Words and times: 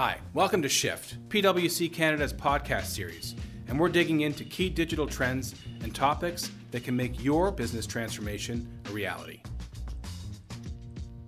Hi, 0.00 0.18
welcome 0.32 0.62
to 0.62 0.68
Shift, 0.68 1.28
PwC 1.28 1.92
Canada's 1.92 2.32
podcast 2.32 2.84
series, 2.84 3.34
and 3.66 3.80
we're 3.80 3.88
digging 3.88 4.20
into 4.20 4.44
key 4.44 4.70
digital 4.70 5.08
trends 5.08 5.56
and 5.82 5.92
topics 5.92 6.52
that 6.70 6.84
can 6.84 6.94
make 6.94 7.24
your 7.24 7.50
business 7.50 7.84
transformation 7.84 8.80
a 8.86 8.92
reality. 8.92 9.40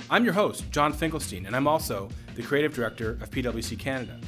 I'm 0.08 0.22
your 0.22 0.35
host, 0.35 0.71
John 0.71 0.92
Finkelstein, 0.92 1.46
and 1.46 1.56
I'm 1.56 1.67
also 1.67 2.10
the 2.37 2.44
creative 2.44 2.72
director 2.72 3.19
of 3.21 3.33
PwC 3.33 3.76
Canada. 3.76 4.21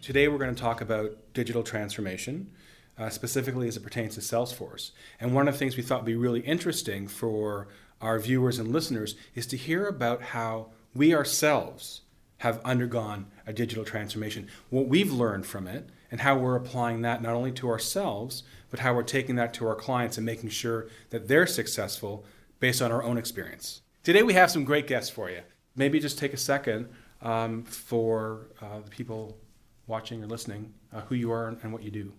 Today 0.00 0.28
we're 0.28 0.38
going 0.38 0.54
to 0.54 0.58
talk 0.58 0.80
about 0.80 1.10
digital 1.34 1.62
transformation, 1.62 2.50
uh, 2.96 3.10
specifically 3.10 3.68
as 3.68 3.76
it 3.76 3.82
pertains 3.82 4.14
to 4.14 4.22
Salesforce. 4.22 4.92
And 5.20 5.34
one 5.34 5.46
of 5.46 5.52
the 5.52 5.58
things 5.58 5.76
we 5.76 5.82
thought 5.82 6.00
would 6.00 6.06
be 6.06 6.16
really 6.16 6.40
interesting 6.40 7.06
for 7.06 7.68
our 8.00 8.18
viewers 8.18 8.58
and 8.58 8.72
listeners 8.72 9.14
is 9.34 9.46
to 9.48 9.58
hear 9.58 9.86
about 9.88 10.22
how 10.22 10.70
we 10.94 11.14
ourselves 11.14 12.00
have 12.38 12.60
undergone 12.64 13.26
a 13.46 13.52
digital 13.52 13.84
transformation, 13.84 14.48
what 14.70 14.88
we've 14.88 15.12
learned 15.12 15.46
from 15.46 15.66
it, 15.66 15.88
and 16.10 16.20
how 16.20 16.36
we're 16.36 16.56
applying 16.56 17.02
that 17.02 17.22
not 17.22 17.34
only 17.34 17.52
to 17.52 17.68
ourselves, 17.68 18.42
but 18.70 18.80
how 18.80 18.94
we're 18.94 19.02
taking 19.02 19.36
that 19.36 19.54
to 19.54 19.66
our 19.66 19.74
clients 19.74 20.16
and 20.16 20.26
making 20.26 20.50
sure 20.50 20.88
that 21.10 21.28
they're 21.28 21.46
successful 21.46 22.24
based 22.60 22.82
on 22.82 22.92
our 22.92 23.02
own 23.02 23.18
experience. 23.18 23.82
Today 24.02 24.22
we 24.22 24.34
have 24.34 24.50
some 24.50 24.64
great 24.64 24.86
guests 24.86 25.10
for 25.10 25.30
you. 25.30 25.40
Maybe 25.74 25.98
just 25.98 26.18
take 26.18 26.32
a 26.32 26.38
second 26.38 26.88
um, 27.22 27.64
for 27.64 28.48
uh, 28.60 28.80
the 28.84 28.90
people 28.90 29.38
watching 29.86 30.22
or 30.22 30.26
listening 30.26 30.72
uh, 30.92 31.02
who 31.02 31.14
you 31.14 31.32
are 31.32 31.48
and 31.62 31.72
what 31.72 31.82
you 31.82 31.90
do. 31.90 32.12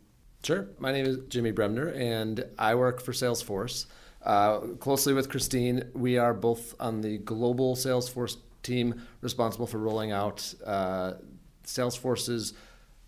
Sure. 0.43 0.67
My 0.79 0.91
name 0.91 1.05
is 1.05 1.17
Jimmy 1.29 1.51
Bremner, 1.51 1.89
and 1.89 2.45
I 2.57 2.75
work 2.75 3.01
for 3.01 3.11
Salesforce. 3.11 3.87
Uh, 4.23 4.59
closely 4.79 5.13
with 5.13 5.29
Christine, 5.29 5.89
we 5.93 6.17
are 6.17 6.33
both 6.33 6.75
on 6.79 7.01
the 7.01 7.17
global 7.19 7.75
Salesforce 7.75 8.37
team 8.67 9.01
responsible 9.21 9.67
for 9.67 9.77
rolling 9.77 10.11
out 10.11 10.53
uh, 10.65 11.13
Salesforce's 11.63 12.53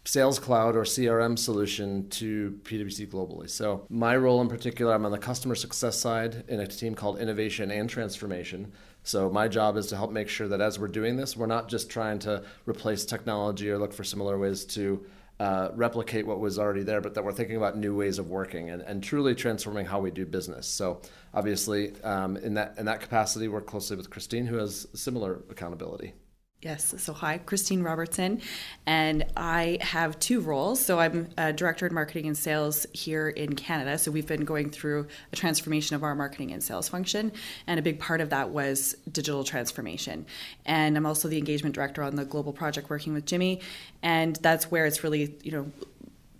Sales 0.05 0.39
Cloud 0.39 0.75
or 0.75 0.83
CRM 0.83 1.37
solution 1.37 2.09
to 2.09 2.59
PwC 2.63 3.07
globally. 3.07 3.49
So, 3.49 3.85
my 3.89 4.15
role 4.15 4.41
in 4.41 4.47
particular, 4.47 4.93
I'm 4.93 5.05
on 5.05 5.11
the 5.11 5.19
customer 5.19 5.55
success 5.55 5.99
side 5.99 6.45
in 6.47 6.59
a 6.61 6.67
team 6.67 6.95
called 6.95 7.19
Innovation 7.19 7.69
and 7.69 7.89
Transformation. 7.89 8.71
So, 9.03 9.29
my 9.29 9.47
job 9.47 9.77
is 9.77 9.87
to 9.87 9.97
help 9.97 10.11
make 10.11 10.29
sure 10.29 10.47
that 10.47 10.61
as 10.61 10.79
we're 10.79 10.87
doing 10.87 11.15
this, 11.17 11.37
we're 11.37 11.45
not 11.45 11.69
just 11.69 11.89
trying 11.89 12.17
to 12.19 12.43
replace 12.65 13.05
technology 13.05 13.69
or 13.69 13.77
look 13.77 13.93
for 13.93 14.03
similar 14.03 14.39
ways 14.39 14.65
to 14.65 15.05
uh, 15.39 15.69
replicate 15.73 16.27
what 16.27 16.39
was 16.39 16.59
already 16.59 16.83
there, 16.83 17.01
but 17.01 17.13
that 17.13 17.23
we're 17.23 17.31
thinking 17.31 17.55
about 17.55 17.77
new 17.77 17.95
ways 17.95 18.19
of 18.19 18.29
working 18.29 18.69
and, 18.69 18.81
and 18.81 19.01
truly 19.01 19.33
transforming 19.33 19.85
how 19.85 19.99
we 19.99 20.11
do 20.11 20.25
business. 20.25 20.67
So 20.67 21.01
obviously, 21.33 21.93
um, 22.03 22.35
in 22.37 22.55
that 22.55 22.75
in 22.77 22.85
that 22.85 22.99
capacity, 23.01 23.47
work 23.47 23.65
closely 23.65 23.95
with 23.95 24.09
Christine, 24.09 24.45
who 24.45 24.57
has 24.57 24.87
similar 24.93 25.39
accountability. 25.49 26.13
Yes. 26.61 26.93
So, 26.97 27.13
hi, 27.13 27.37
Christine 27.37 27.83
Robertson, 27.83 28.41
and 28.85 29.25
I 29.37 29.77
have 29.79 30.19
two 30.19 30.41
roles. 30.41 30.83
So, 30.83 30.99
I'm 30.99 31.29
a 31.37 31.53
director 31.53 31.85
of 31.85 31.93
marketing 31.93 32.27
and 32.27 32.37
sales 32.37 32.85
here 32.91 33.29
in 33.29 33.55
Canada. 33.55 33.97
So, 33.97 34.11
we've 34.11 34.27
been 34.27 34.43
going 34.43 34.69
through 34.69 35.07
a 35.31 35.37
transformation 35.37 35.95
of 35.95 36.03
our 36.03 36.15
marketing 36.15 36.51
and 36.51 36.61
sales 36.61 36.89
function, 36.89 37.31
and 37.65 37.79
a 37.79 37.81
big 37.81 37.97
part 37.97 38.19
of 38.19 38.29
that 38.31 38.49
was 38.49 38.93
digital 39.09 39.45
transformation. 39.45 40.25
And 40.65 40.97
I'm 40.97 41.05
also 41.05 41.29
the 41.29 41.37
engagement 41.37 41.75
director 41.75 42.03
on 42.03 42.17
the 42.17 42.25
global 42.25 42.51
project 42.51 42.89
working 42.89 43.13
with 43.13 43.25
Jimmy, 43.25 43.61
and 44.03 44.35
that's 44.35 44.69
where 44.69 44.85
it's 44.85 45.01
really, 45.01 45.37
you 45.41 45.53
know, 45.53 45.71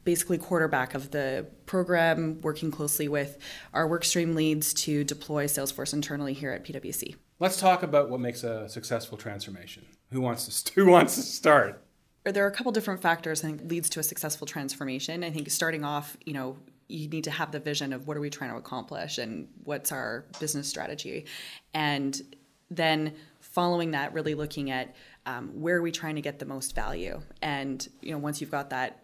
basically 0.04 0.38
quarterback 0.38 0.96
of 0.96 1.12
the 1.12 1.46
program, 1.66 2.42
working 2.42 2.72
closely 2.72 3.08
with 3.08 3.38
our 3.74 3.88
workstream 3.88 4.36
leads 4.36 4.74
to 4.74 5.06
deploy 5.06 5.46
Salesforce 5.46 5.94
internally 5.94 6.34
here 6.34 6.52
at 6.52 6.66
PwC. 6.66 7.16
Let's 7.40 7.58
talk 7.58 7.84
about 7.84 8.10
what 8.10 8.20
makes 8.20 8.44
a 8.44 8.68
successful 8.68 9.18
transformation. 9.18 9.86
Who 10.12 10.22
wants 10.22 10.64
to 10.64 10.74
who 10.76 10.88
wants 10.88 11.16
to 11.16 11.22
start? 11.22 11.82
There 12.26 12.44
are 12.44 12.48
a 12.48 12.52
couple 12.52 12.72
different 12.72 13.02
factors 13.02 13.44
I 13.44 13.48
think 13.48 13.70
leads 13.70 13.90
to 13.92 14.00
a 14.00 14.04
successful 14.04 14.46
transformation. 14.46 15.24
I 15.24 15.32
think 15.32 15.50
starting 15.50 15.84
off, 15.84 16.18
you 16.26 16.34
know, 16.34 16.58
you 16.88 17.08
need 17.08 17.24
to 17.24 17.32
have 17.32 17.52
the 17.52 17.60
vision 17.60 17.94
of 17.94 18.08
what 18.08 18.18
are 18.18 18.20
we 18.20 18.30
trying 18.30 18.52
to 18.52 18.58
accomplish 18.58 19.18
and 19.18 19.48
what's 19.64 19.92
our 19.92 20.26
business 20.40 20.68
strategy, 20.68 21.26
and 21.74 22.22
then 22.70 23.14
following 23.40 23.92
that, 23.92 24.14
really 24.14 24.36
looking 24.36 24.70
at 24.70 24.96
um, 25.26 25.50
where 25.60 25.78
are 25.78 25.82
we 25.82 25.92
trying 25.92 26.16
to 26.16 26.22
get 26.22 26.40
the 26.40 26.46
most 26.46 26.76
value. 26.76 27.20
And 27.42 27.88
you 28.02 28.12
know, 28.12 28.18
once 28.18 28.42
you've 28.42 28.52
got 28.52 28.70
that, 28.72 29.04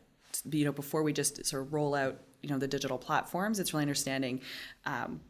you 0.52 0.66
know, 0.66 0.72
before 0.72 1.04
we 1.04 1.14
just 1.14 1.46
sort 1.46 1.64
of 1.64 1.74
roll 1.74 1.96
out, 1.96 2.20
you 2.42 2.50
know, 2.50 2.58
the 2.58 2.68
digital 2.68 2.98
platforms, 2.98 3.60
it's 3.60 3.74
really 3.74 3.84
understanding. 3.84 4.42
Um, 4.86 5.22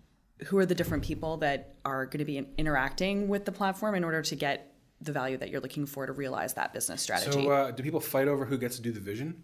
who 0.48 0.58
are 0.58 0.66
the 0.66 0.76
different 0.76 1.02
people 1.02 1.38
that 1.38 1.76
are 1.86 2.06
going 2.06 2.20
to 2.20 2.26
be 2.26 2.46
interacting 2.58 3.30
with 3.30 3.46
the 3.46 3.54
platform 3.54 3.96
in 3.96 4.04
order 4.04 4.22
to 4.22 4.36
get 4.36 4.75
the 5.06 5.12
value 5.12 5.38
that 5.38 5.50
you're 5.50 5.62
looking 5.62 5.86
for 5.86 6.06
to 6.06 6.12
realize 6.12 6.54
that 6.54 6.74
business 6.74 7.02
strategy. 7.02 7.44
So, 7.44 7.52
uh, 7.52 7.72
do 7.72 7.84
people 7.84 8.00
fight 8.00 8.28
over 8.28 8.46
who 8.46 8.58
gets 8.58 8.76
to 8.78 8.82
do 8.82 8.92
the 8.92 9.00
vision? 9.00 9.44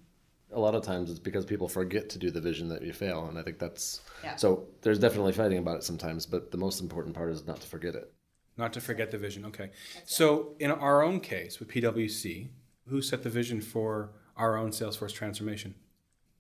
A 0.54 0.60
lot 0.60 0.76
of 0.76 0.84
times 0.84 1.10
it's 1.10 1.20
because 1.20 1.46
people 1.46 1.70
forget 1.70 2.10
to 2.10 2.20
do 2.20 2.30
the 2.30 2.42
vision 2.42 2.68
that 2.70 2.82
you 2.82 2.92
fail, 2.92 3.28
and 3.28 3.38
I 3.38 3.44
think 3.44 3.58
that's 3.58 4.02
yeah. 4.24 4.36
so. 4.36 4.68
There's 4.82 5.00
definitely 5.00 5.32
fighting 5.32 5.60
about 5.60 5.78
it 5.78 5.84
sometimes, 5.84 6.26
but 6.26 6.52
the 6.52 6.58
most 6.58 6.82
important 6.82 7.16
part 7.16 7.32
is 7.32 7.48
not 7.48 7.62
to 7.62 7.68
forget 7.68 7.96
it. 7.96 8.12
Not 8.58 8.74
to 8.74 8.82
forget 8.82 9.12
the 9.12 9.18
vision. 9.18 9.46
Okay. 9.46 9.72
So, 10.04 10.56
in 10.60 10.72
our 10.72 11.04
own 11.04 11.22
case 11.22 11.60
with 11.60 11.70
PwC, 11.70 12.50
who 12.88 13.02
set 13.02 13.24
the 13.24 13.30
vision 13.30 13.62
for 13.62 14.12
our 14.36 14.58
own 14.58 14.72
Salesforce 14.72 15.14
transformation? 15.14 15.76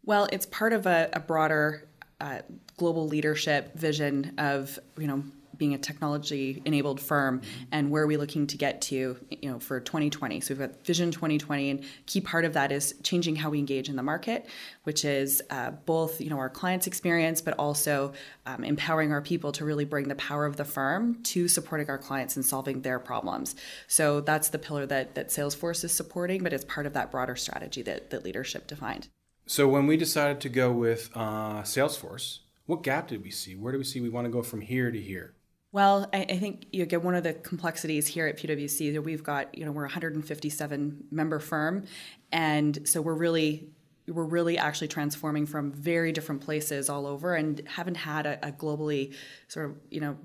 Well, 0.03 0.27
it's 0.31 0.45
part 0.45 0.73
of 0.73 0.85
a, 0.85 1.09
a 1.13 1.19
broader 1.19 1.87
uh, 2.19 2.39
global 2.77 3.07
leadership 3.07 3.75
vision 3.75 4.33
of 4.37 4.77
you 4.97 5.07
know 5.07 5.23
being 5.61 5.75
a 5.75 5.77
technology 5.77 6.59
enabled 6.65 6.99
firm 6.99 7.39
and 7.71 7.91
where 7.91 8.01
are 8.01 8.07
we 8.07 8.17
looking 8.17 8.47
to 8.47 8.57
get 8.57 8.81
to 8.81 9.15
you 9.29 9.51
know 9.51 9.59
for 9.59 9.79
2020 9.79 10.41
so 10.41 10.55
we've 10.55 10.59
got 10.59 10.83
vision 10.83 11.11
2020 11.11 11.69
and 11.69 11.83
key 12.07 12.19
part 12.19 12.45
of 12.45 12.53
that 12.53 12.71
is 12.71 12.95
changing 13.03 13.35
how 13.35 13.47
we 13.51 13.59
engage 13.59 13.87
in 13.87 13.95
the 13.95 14.01
market 14.01 14.47
which 14.85 15.05
is 15.05 15.39
uh, 15.51 15.69
both 15.85 16.19
you 16.19 16.31
know 16.31 16.39
our 16.39 16.49
clients 16.49 16.87
experience 16.87 17.41
but 17.41 17.53
also 17.59 18.11
um, 18.47 18.63
empowering 18.63 19.11
our 19.11 19.21
people 19.21 19.51
to 19.51 19.63
really 19.63 19.85
bring 19.85 20.07
the 20.07 20.15
power 20.15 20.47
of 20.47 20.55
the 20.55 20.65
firm 20.65 21.21
to 21.21 21.47
supporting 21.47 21.87
our 21.91 21.99
clients 21.99 22.35
and 22.35 22.43
solving 22.43 22.81
their 22.81 22.97
problems 22.97 23.55
so 23.85 24.19
that's 24.19 24.49
the 24.49 24.57
pillar 24.57 24.87
that 24.87 25.13
that 25.13 25.27
salesforce 25.27 25.83
is 25.83 25.91
supporting 25.91 26.41
but 26.41 26.53
it's 26.53 26.65
part 26.65 26.87
of 26.87 26.93
that 26.93 27.11
broader 27.11 27.35
strategy 27.35 27.83
that, 27.83 28.09
that 28.09 28.25
leadership 28.25 28.65
defined 28.65 29.09
so 29.45 29.67
when 29.67 29.85
we 29.85 29.95
decided 29.95 30.39
to 30.41 30.49
go 30.49 30.71
with 30.71 31.09
uh, 31.13 31.61
Salesforce, 31.63 32.39
what 32.67 32.83
gap 32.83 33.09
did 33.09 33.21
we 33.21 33.31
see? 33.31 33.53
Where 33.55 33.73
do 33.73 33.77
we 33.77 33.83
see 33.83 33.99
we 33.99 34.07
want 34.07 34.25
to 34.25 34.31
go 34.31 34.41
from 34.41 34.61
here 34.61 34.91
to 34.91 35.01
here? 35.01 35.33
Well, 35.71 36.09
I, 36.11 36.25
I 36.29 36.37
think 36.37 36.65
you 36.71 36.85
get 36.85 37.01
one 37.01 37.15
of 37.15 37.23
the 37.23 37.33
complexities 37.33 38.07
here 38.07 38.27
at 38.27 38.37
PwC 38.37 38.87
is 38.87 38.93
that 38.93 39.01
we've 39.01 39.23
got, 39.23 39.57
you 39.57 39.65
know, 39.65 39.71
we're 39.71 39.83
a 39.83 39.87
157 39.87 41.03
member 41.11 41.39
firm, 41.39 41.85
and 42.31 42.87
so 42.87 43.01
we're 43.01 43.15
really 43.15 43.69
we're 44.07 44.23
really 44.23 44.57
actually 44.57 44.87
transforming 44.87 45.45
from 45.45 45.71
very 45.71 46.11
different 46.11 46.41
places 46.41 46.89
all 46.89 47.05
over 47.05 47.35
and 47.35 47.61
haven't 47.67 47.95
had 47.95 48.25
a, 48.25 48.47
a 48.47 48.51
globally 48.51 49.13
sort 49.47 49.69
of 49.69 49.77
you 49.89 50.01
know 50.01 50.17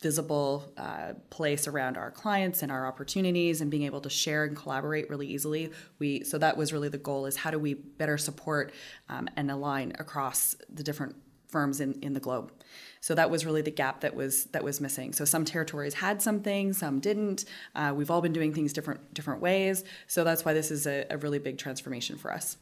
visible 0.00 0.72
uh, 0.76 1.14
place 1.30 1.66
around 1.66 1.96
our 1.96 2.10
clients 2.10 2.62
and 2.62 2.70
our 2.70 2.86
opportunities 2.86 3.60
and 3.60 3.70
being 3.70 3.84
able 3.84 4.00
to 4.00 4.10
share 4.10 4.44
and 4.44 4.56
collaborate 4.56 5.08
really 5.10 5.26
easily. 5.26 5.70
We 5.98 6.24
so 6.24 6.38
that 6.38 6.56
was 6.56 6.72
really 6.72 6.88
the 6.88 6.98
goal 6.98 7.26
is 7.26 7.36
how 7.36 7.50
do 7.50 7.58
we 7.58 7.74
better 7.74 8.16
support 8.16 8.72
um, 9.08 9.28
and 9.36 9.50
align 9.50 9.92
across 9.98 10.56
the 10.72 10.82
different 10.82 11.16
firms 11.54 11.80
in, 11.80 11.90
in 12.02 12.12
the 12.12 12.20
globe. 12.20 12.52
So 13.00 13.14
that 13.14 13.30
was 13.30 13.46
really 13.46 13.62
the 13.62 13.70
gap 13.82 14.00
that 14.00 14.14
was 14.14 14.44
that 14.54 14.62
was 14.62 14.80
missing. 14.80 15.12
So 15.12 15.24
some 15.24 15.44
territories 15.44 15.94
had 15.94 16.20
something 16.20 16.72
some 16.72 17.00
didn't. 17.00 17.44
Uh, 17.74 17.92
we've 17.96 18.10
all 18.10 18.22
been 18.26 18.36
doing 18.40 18.52
things 18.52 18.72
different 18.72 19.00
different 19.18 19.40
ways. 19.40 19.84
So 20.06 20.24
that's 20.24 20.44
why 20.44 20.52
this 20.52 20.70
is 20.70 20.86
a, 20.86 21.06
a 21.10 21.16
really 21.16 21.38
big 21.38 21.56
transformation 21.58 22.16
for 22.18 22.32
us. 22.32 22.56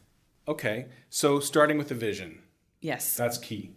Okay. 0.47 0.87
So 1.09 1.39
starting 1.39 1.77
with 1.77 1.89
the 1.89 1.95
vision. 1.95 2.39
Yes. 2.81 3.17
That's 3.17 3.37
key 3.37 3.71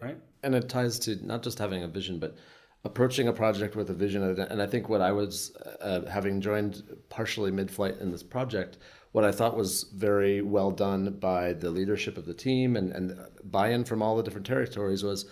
right? 0.00 0.18
And 0.42 0.54
it 0.54 0.68
ties 0.68 0.98
to 1.00 1.24
not 1.24 1.42
just 1.42 1.58
having 1.58 1.82
a 1.82 1.88
vision 1.88 2.18
but 2.18 2.36
approaching 2.84 3.28
a 3.28 3.32
project 3.32 3.76
with 3.76 3.88
a 3.88 3.94
vision. 3.94 4.22
And 4.22 4.60
I 4.60 4.66
think 4.66 4.88
what 4.88 5.00
I 5.00 5.10
was, 5.10 5.56
uh, 5.80 6.02
having 6.06 6.40
joined 6.40 6.82
partially 7.08 7.50
mid 7.50 7.70
flight 7.70 7.96
in 7.98 8.10
this 8.10 8.22
project, 8.22 8.76
what 9.14 9.24
I 9.24 9.30
thought 9.30 9.56
was 9.56 9.84
very 9.94 10.42
well 10.42 10.70
done 10.70 11.18
by 11.20 11.52
the 11.52 11.70
leadership 11.70 12.18
of 12.18 12.26
the 12.26 12.34
team 12.34 12.76
and, 12.76 12.92
and 12.92 13.18
buy 13.44 13.70
in 13.70 13.84
from 13.84 14.02
all 14.02 14.16
the 14.16 14.22
different 14.22 14.46
territories 14.46 15.04
was 15.04 15.26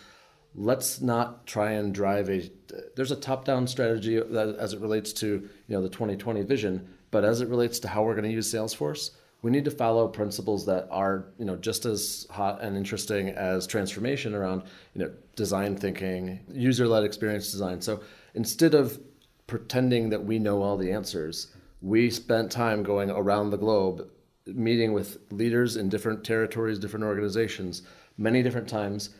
let's 0.54 1.00
not 1.00 1.46
try 1.46 1.72
and 1.72 1.94
drive 1.94 2.30
a 2.30 2.50
there's 2.94 3.10
a 3.10 3.16
top 3.16 3.44
down 3.44 3.66
strategy 3.66 4.16
as 4.16 4.72
it 4.72 4.80
relates 4.80 5.12
to 5.14 5.26
you 5.26 5.74
know 5.74 5.82
the 5.82 5.88
2020 5.88 6.42
vision 6.42 6.86
but 7.10 7.24
as 7.24 7.40
it 7.40 7.48
relates 7.48 7.78
to 7.80 7.88
how 7.88 8.02
we're 8.02 8.14
going 8.14 8.28
to 8.28 8.30
use 8.30 8.52
salesforce 8.52 9.10
we 9.42 9.50
need 9.50 9.64
to 9.64 9.70
follow 9.70 10.06
principles 10.08 10.64
that 10.66 10.86
are 10.90 11.26
you 11.38 11.44
know 11.44 11.56
just 11.56 11.84
as 11.84 12.26
hot 12.30 12.62
and 12.62 12.76
interesting 12.76 13.28
as 13.30 13.66
transformation 13.66 14.34
around 14.34 14.62
you 14.94 15.02
know 15.02 15.10
design 15.36 15.76
thinking 15.76 16.40
user-led 16.52 17.04
experience 17.04 17.50
design. 17.50 17.80
So 17.80 18.00
instead 18.34 18.74
of 18.74 19.00
pretending 19.46 20.10
that 20.10 20.24
we 20.24 20.38
know 20.38 20.62
all 20.62 20.76
the 20.76 20.92
answers 20.92 21.48
we 21.82 22.08
spent 22.08 22.50
time 22.50 22.82
going 22.82 23.10
around 23.10 23.50
the 23.50 23.58
globe 23.58 24.08
meeting 24.46 24.92
with 24.92 25.18
leaders 25.30 25.76
in 25.76 25.88
different 25.88 26.24
territories 26.24 26.78
different 26.78 27.04
organizations 27.04 27.82
many 28.16 28.42
different 28.42 28.68
times 28.68 29.10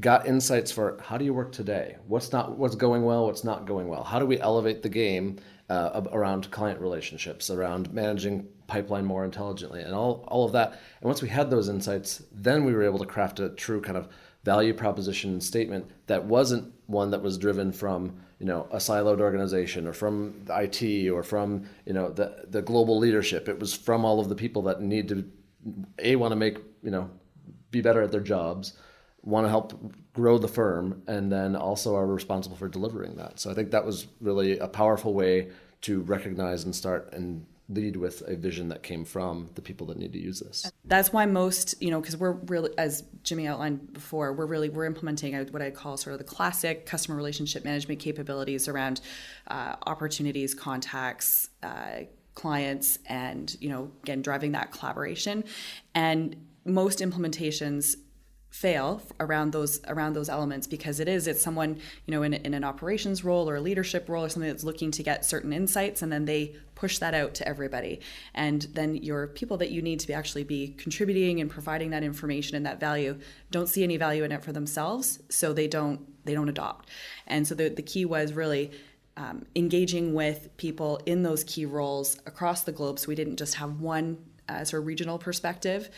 got 0.00 0.26
insights 0.26 0.70
for 0.70 0.98
how 1.02 1.16
do 1.16 1.24
you 1.24 1.32
work 1.32 1.50
today 1.50 1.96
what's 2.06 2.32
not 2.32 2.58
what's 2.58 2.76
going 2.76 3.04
well 3.04 3.26
what's 3.26 3.44
not 3.44 3.66
going 3.66 3.88
well 3.88 4.04
how 4.04 4.18
do 4.18 4.26
we 4.26 4.38
elevate 4.40 4.82
the 4.82 4.88
game 4.88 5.38
uh, 5.70 6.02
around 6.12 6.50
client 6.50 6.80
relationships, 6.80 7.50
around 7.50 7.92
managing 7.92 8.48
pipeline 8.66 9.04
more 9.04 9.24
intelligently, 9.24 9.82
and 9.82 9.94
all, 9.94 10.24
all 10.28 10.44
of 10.44 10.52
that. 10.52 10.70
And 10.70 11.04
once 11.08 11.22
we 11.22 11.28
had 11.28 11.50
those 11.50 11.68
insights, 11.68 12.22
then 12.32 12.64
we 12.64 12.72
were 12.72 12.82
able 12.82 12.98
to 12.98 13.06
craft 13.06 13.40
a 13.40 13.50
true 13.50 13.80
kind 13.80 13.96
of 13.96 14.08
value 14.44 14.72
proposition 14.72 15.40
statement 15.40 15.90
that 16.06 16.24
wasn't 16.24 16.72
one 16.88 17.10
that 17.10 17.22
was 17.22 17.36
driven 17.36 17.70
from 17.70 18.16
you 18.40 18.46
know 18.46 18.66
a 18.70 18.78
siloed 18.78 19.20
organization 19.20 19.86
or 19.86 19.92
from 19.92 20.42
IT 20.48 21.08
or 21.10 21.22
from 21.22 21.68
you 21.86 21.92
know 21.92 22.10
the 22.10 22.46
the 22.48 22.62
global 22.62 22.98
leadership. 22.98 23.48
It 23.48 23.60
was 23.60 23.74
from 23.74 24.04
all 24.04 24.18
of 24.18 24.28
the 24.28 24.34
people 24.34 24.62
that 24.62 24.80
need 24.80 25.08
to 25.08 25.24
a 25.98 26.16
want 26.16 26.32
to 26.32 26.36
make 26.36 26.58
you 26.82 26.90
know 26.90 27.10
be 27.70 27.82
better 27.82 28.02
at 28.02 28.10
their 28.10 28.22
jobs, 28.22 28.72
want 29.22 29.44
to 29.44 29.50
help 29.50 29.92
grow 30.14 30.38
the 30.38 30.48
firm, 30.48 31.02
and 31.06 31.30
then 31.30 31.54
also 31.54 31.94
are 31.94 32.06
responsible 32.06 32.56
for 32.56 32.68
delivering 32.68 33.16
that. 33.16 33.38
So 33.38 33.50
I 33.50 33.54
think 33.54 33.70
that 33.70 33.84
was 33.84 34.06
really 34.20 34.58
a 34.58 34.66
powerful 34.66 35.12
way 35.12 35.50
to 35.82 36.00
recognize 36.00 36.64
and 36.64 36.74
start 36.74 37.12
and 37.12 37.46
lead 37.68 37.96
with 37.96 38.22
a 38.26 38.34
vision 38.34 38.68
that 38.68 38.82
came 38.82 39.04
from 39.04 39.50
the 39.54 39.60
people 39.60 39.86
that 39.86 39.98
need 39.98 40.12
to 40.12 40.18
use 40.18 40.40
this. 40.40 40.70
That's 40.84 41.12
why 41.12 41.26
most, 41.26 41.74
you 41.82 41.90
know, 41.90 42.00
because 42.00 42.16
we're 42.16 42.32
really, 42.32 42.70
as 42.78 43.04
Jimmy 43.22 43.46
outlined 43.46 43.92
before, 43.92 44.32
we're 44.32 44.46
really 44.46 44.70
we're 44.70 44.86
implementing 44.86 45.34
what 45.50 45.60
I 45.60 45.70
call 45.70 45.96
sort 45.96 46.14
of 46.14 46.18
the 46.18 46.24
classic 46.24 46.86
customer 46.86 47.16
relationship 47.16 47.64
management 47.64 48.00
capabilities 48.00 48.68
around 48.68 49.00
uh, 49.48 49.76
opportunities, 49.86 50.54
contacts. 50.54 51.50
Uh, 51.62 52.04
clients 52.34 53.00
and 53.06 53.56
you 53.60 53.68
know 53.68 53.90
again 54.04 54.22
driving 54.22 54.52
that 54.52 54.70
collaboration 54.70 55.42
and 55.96 56.36
most 56.64 57.00
implementations 57.00 57.96
fail 58.58 59.00
around 59.20 59.52
those 59.52 59.80
around 59.86 60.14
those 60.14 60.28
elements 60.28 60.66
because 60.66 60.98
it 60.98 61.06
is 61.06 61.28
it's 61.28 61.40
someone 61.40 61.78
you 62.06 62.12
know 62.12 62.24
in, 62.24 62.34
in 62.34 62.54
an 62.54 62.64
operations 62.64 63.22
role 63.22 63.48
or 63.48 63.54
a 63.54 63.60
leadership 63.60 64.08
role 64.08 64.24
or 64.24 64.28
something 64.28 64.50
that's 64.50 64.64
looking 64.64 64.90
to 64.90 65.00
get 65.00 65.24
certain 65.24 65.52
insights 65.52 66.02
and 66.02 66.10
then 66.10 66.24
they 66.24 66.56
push 66.74 66.98
that 66.98 67.12
out 67.12 67.34
to 67.34 67.46
everybody. 67.46 68.00
And 68.34 68.62
then 68.72 68.94
your 68.96 69.26
people 69.26 69.56
that 69.58 69.70
you 69.70 69.82
need 69.82 70.00
to 70.00 70.06
be 70.06 70.14
actually 70.14 70.44
be 70.44 70.74
contributing 70.78 71.40
and 71.40 71.50
providing 71.50 71.90
that 71.90 72.04
information 72.04 72.56
and 72.56 72.64
that 72.66 72.78
value 72.78 73.18
don't 73.50 73.68
see 73.68 73.82
any 73.82 73.96
value 73.96 74.22
in 74.22 74.32
it 74.32 74.44
for 74.44 74.52
themselves 74.52 75.20
so 75.28 75.52
they 75.52 75.66
don't 75.66 76.00
they 76.24 76.34
don't 76.34 76.48
adopt. 76.48 76.88
And 77.26 77.46
so 77.46 77.54
the, 77.54 77.68
the 77.68 77.82
key 77.82 78.04
was 78.04 78.32
really 78.32 78.70
um, 79.16 79.46
engaging 79.56 80.14
with 80.14 80.56
people 80.56 81.00
in 81.06 81.22
those 81.22 81.42
key 81.44 81.64
roles 81.64 82.18
across 82.26 82.62
the 82.62 82.72
globe 82.72 82.98
so 82.98 83.08
we 83.08 83.14
didn't 83.14 83.36
just 83.36 83.54
have 83.54 83.80
one 83.80 84.18
uh, 84.48 84.64
sort 84.64 84.82
of 84.82 84.86
regional 84.86 85.18
perspective 85.18 85.90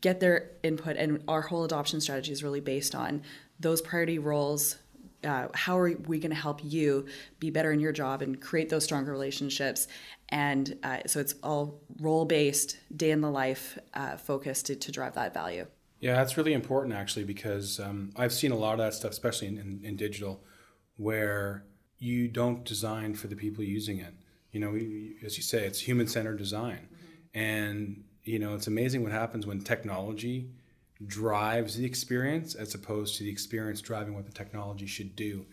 get 0.00 0.20
their 0.20 0.50
input 0.62 0.96
and 0.96 1.22
our 1.28 1.42
whole 1.42 1.64
adoption 1.64 2.00
strategy 2.00 2.32
is 2.32 2.42
really 2.42 2.60
based 2.60 2.94
on 2.94 3.22
those 3.60 3.80
priority 3.80 4.18
roles 4.18 4.76
uh, 5.24 5.48
how 5.54 5.78
are 5.78 5.92
we 6.06 6.18
going 6.18 6.30
to 6.30 6.36
help 6.36 6.60
you 6.62 7.06
be 7.40 7.50
better 7.50 7.72
in 7.72 7.80
your 7.80 7.92
job 7.92 8.22
and 8.22 8.40
create 8.40 8.68
those 8.68 8.84
stronger 8.84 9.10
relationships? 9.10 9.88
And 10.28 10.78
uh, 10.82 11.00
so 11.06 11.20
it's 11.20 11.34
all 11.42 11.80
role 12.00 12.24
based 12.24 12.78
day 12.94 13.10
in 13.10 13.20
the 13.20 13.30
life 13.30 13.78
uh, 13.94 14.16
focused 14.16 14.66
to, 14.66 14.76
to, 14.76 14.92
drive 14.92 15.14
that 15.14 15.34
value. 15.34 15.66
Yeah 16.00 16.14
that's 16.14 16.36
really 16.36 16.52
important 16.52 16.94
actually 16.94 17.24
because 17.24 17.80
um, 17.80 18.12
i've 18.16 18.32
seen 18.32 18.52
a 18.52 18.56
lot 18.56 18.74
of 18.74 18.78
that 18.78 18.94
stuff 18.94 19.10
especially 19.10 19.48
in, 19.48 19.58
in, 19.58 19.80
in, 19.82 19.96
digital 19.96 20.44
where 20.96 21.64
you 21.98 22.28
don't 22.28 22.64
design 22.64 23.14
for 23.14 23.26
the 23.26 23.34
people 23.34 23.64
using 23.64 23.98
it. 23.98 24.14
You 24.52 24.60
know 24.60 24.76
as 25.26 25.36
you 25.36 25.42
say 25.42 25.66
it's 25.66 25.80
human 25.80 26.06
centered 26.06 26.38
design. 26.38 26.88
Mm-hmm. 26.88 27.38
and 27.38 28.04
you 28.28 28.38
know, 28.38 28.54
it's 28.54 28.66
amazing 28.66 29.02
what 29.02 29.12
happens 29.12 29.46
when 29.46 29.60
technology 29.60 30.50
drives 31.06 31.76
the 31.76 31.84
experience 31.84 32.54
as 32.54 32.74
opposed 32.74 33.16
to 33.16 33.24
the 33.24 33.30
experience 33.30 33.80
driving 33.80 34.14
what 34.14 34.26
the 34.26 34.32
technology 34.32 34.86
should 34.86 35.16
do. 35.16 35.46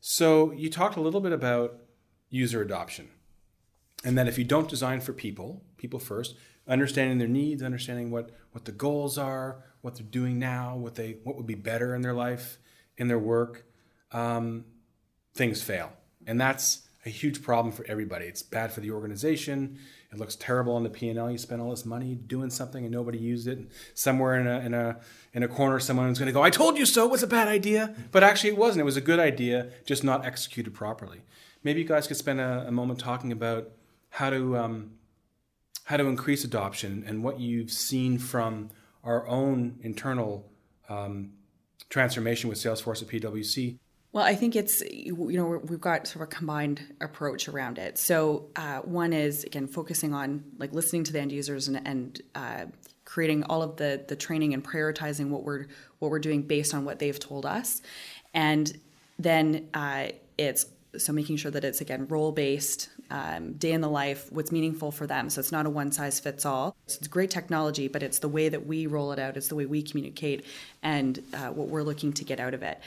So, 0.00 0.52
you 0.52 0.70
talked 0.70 0.96
a 0.96 1.00
little 1.00 1.20
bit 1.20 1.32
about 1.32 1.80
user 2.30 2.60
adoption. 2.62 3.08
And 4.04 4.18
that 4.18 4.28
if 4.28 4.38
you 4.38 4.44
don't 4.44 4.68
design 4.68 5.00
for 5.00 5.12
people, 5.12 5.62
people 5.76 5.98
first, 5.98 6.36
understanding 6.66 7.18
their 7.18 7.28
needs, 7.28 7.62
understanding 7.62 8.10
what, 8.10 8.30
what 8.52 8.64
the 8.64 8.72
goals 8.72 9.16
are, 9.16 9.62
what 9.80 9.94
they're 9.96 10.06
doing 10.06 10.38
now, 10.38 10.76
what 10.76 10.94
they 10.94 11.18
what 11.24 11.36
would 11.36 11.46
be 11.46 11.54
better 11.54 11.94
in 11.94 12.02
their 12.02 12.12
life, 12.12 12.58
in 12.96 13.08
their 13.08 13.18
work, 13.18 13.66
um, 14.12 14.64
things 15.34 15.62
fail. 15.62 15.92
And 16.26 16.40
that's 16.40 16.82
a 17.06 17.10
huge 17.10 17.42
problem 17.42 17.72
for 17.72 17.84
everybody. 17.86 18.26
It's 18.26 18.42
bad 18.42 18.72
for 18.72 18.80
the 18.80 18.90
organization. 18.90 19.78
It 20.14 20.20
looks 20.20 20.36
terrible 20.36 20.76
on 20.76 20.84
the 20.84 20.90
P 20.90 21.08
and 21.08 21.18
L. 21.18 21.30
You 21.30 21.38
spent 21.38 21.60
all 21.60 21.70
this 21.70 21.84
money 21.84 22.14
doing 22.14 22.48
something 22.48 22.84
and 22.84 22.92
nobody 22.92 23.18
used 23.18 23.48
it. 23.48 23.58
Somewhere 23.94 24.38
in 24.38 24.46
a 24.46 24.60
in 24.60 24.74
a 24.74 25.00
in 25.32 25.42
a 25.42 25.48
corner, 25.48 25.80
someone's 25.80 26.18
going 26.18 26.28
to 26.28 26.32
go, 26.32 26.42
"I 26.42 26.50
told 26.50 26.78
you 26.78 26.86
so." 26.86 27.04
It 27.04 27.10
was 27.10 27.22
a 27.24 27.26
bad 27.26 27.48
idea, 27.48 27.94
but 28.12 28.22
actually 28.22 28.50
it 28.50 28.56
wasn't. 28.56 28.82
It 28.82 28.84
was 28.84 28.96
a 28.96 29.00
good 29.00 29.18
idea, 29.18 29.70
just 29.84 30.04
not 30.04 30.24
executed 30.24 30.72
properly. 30.72 31.22
Maybe 31.64 31.80
you 31.80 31.86
guys 31.86 32.06
could 32.06 32.16
spend 32.16 32.40
a, 32.40 32.64
a 32.68 32.70
moment 32.70 33.00
talking 33.00 33.32
about 33.32 33.70
how 34.10 34.30
to 34.30 34.56
um, 34.56 34.92
how 35.84 35.96
to 35.96 36.06
increase 36.06 36.44
adoption 36.44 37.04
and 37.06 37.24
what 37.24 37.40
you've 37.40 37.70
seen 37.70 38.18
from 38.18 38.70
our 39.02 39.26
own 39.26 39.78
internal 39.82 40.50
um, 40.88 41.32
transformation 41.90 42.48
with 42.48 42.58
Salesforce 42.58 43.02
at 43.02 43.08
PwC 43.08 43.78
well, 44.14 44.24
I 44.24 44.36
think 44.36 44.54
it's 44.54 44.80
you 44.80 45.32
know 45.32 45.60
we've 45.64 45.80
got 45.80 46.06
sort 46.06 46.22
of 46.22 46.32
a 46.32 46.36
combined 46.36 46.80
approach 47.00 47.48
around 47.48 47.78
it. 47.78 47.98
So 47.98 48.46
uh, 48.54 48.78
one 48.78 49.12
is 49.12 49.42
again 49.42 49.66
focusing 49.66 50.14
on 50.14 50.44
like 50.56 50.72
listening 50.72 51.02
to 51.04 51.12
the 51.12 51.20
end 51.20 51.32
users 51.32 51.66
and, 51.66 51.84
and 51.84 52.22
uh, 52.36 52.66
creating 53.04 53.42
all 53.42 53.60
of 53.60 53.76
the 53.76 54.04
the 54.06 54.14
training 54.14 54.54
and 54.54 54.62
prioritizing 54.64 55.30
what 55.30 55.42
we're 55.42 55.66
what 55.98 56.12
we're 56.12 56.20
doing 56.20 56.42
based 56.42 56.74
on 56.74 56.84
what 56.84 57.00
they've 57.00 57.18
told 57.18 57.44
us, 57.44 57.82
and 58.32 58.78
then 59.18 59.68
uh, 59.74 60.06
it's 60.38 60.66
so 60.96 61.12
making 61.12 61.36
sure 61.36 61.50
that 61.50 61.64
it's 61.64 61.80
again 61.80 62.06
role 62.06 62.30
based 62.30 62.90
um, 63.10 63.54
day 63.54 63.72
in 63.72 63.80
the 63.80 63.90
life 63.90 64.30
what's 64.30 64.52
meaningful 64.52 64.92
for 64.92 65.08
them. 65.08 65.28
So 65.28 65.40
it's 65.40 65.50
not 65.50 65.66
a 65.66 65.70
one 65.70 65.90
size 65.90 66.20
fits 66.20 66.46
all 66.46 66.76
so 66.86 66.98
it's 66.98 67.08
great 67.08 67.30
technology 67.30 67.88
but 67.88 68.02
it's 68.02 68.18
the 68.18 68.28
way 68.28 68.48
that 68.48 68.66
we 68.66 68.86
roll 68.86 69.12
it 69.12 69.18
out 69.18 69.36
it's 69.36 69.48
the 69.48 69.54
way 69.54 69.66
we 69.66 69.82
communicate 69.82 70.44
and 70.82 71.20
uh, 71.32 71.48
what 71.48 71.68
we're 71.68 71.82
looking 71.82 72.12
to 72.12 72.24
get 72.24 72.40
out 72.40 72.54
of 72.54 72.62
it 72.62 72.80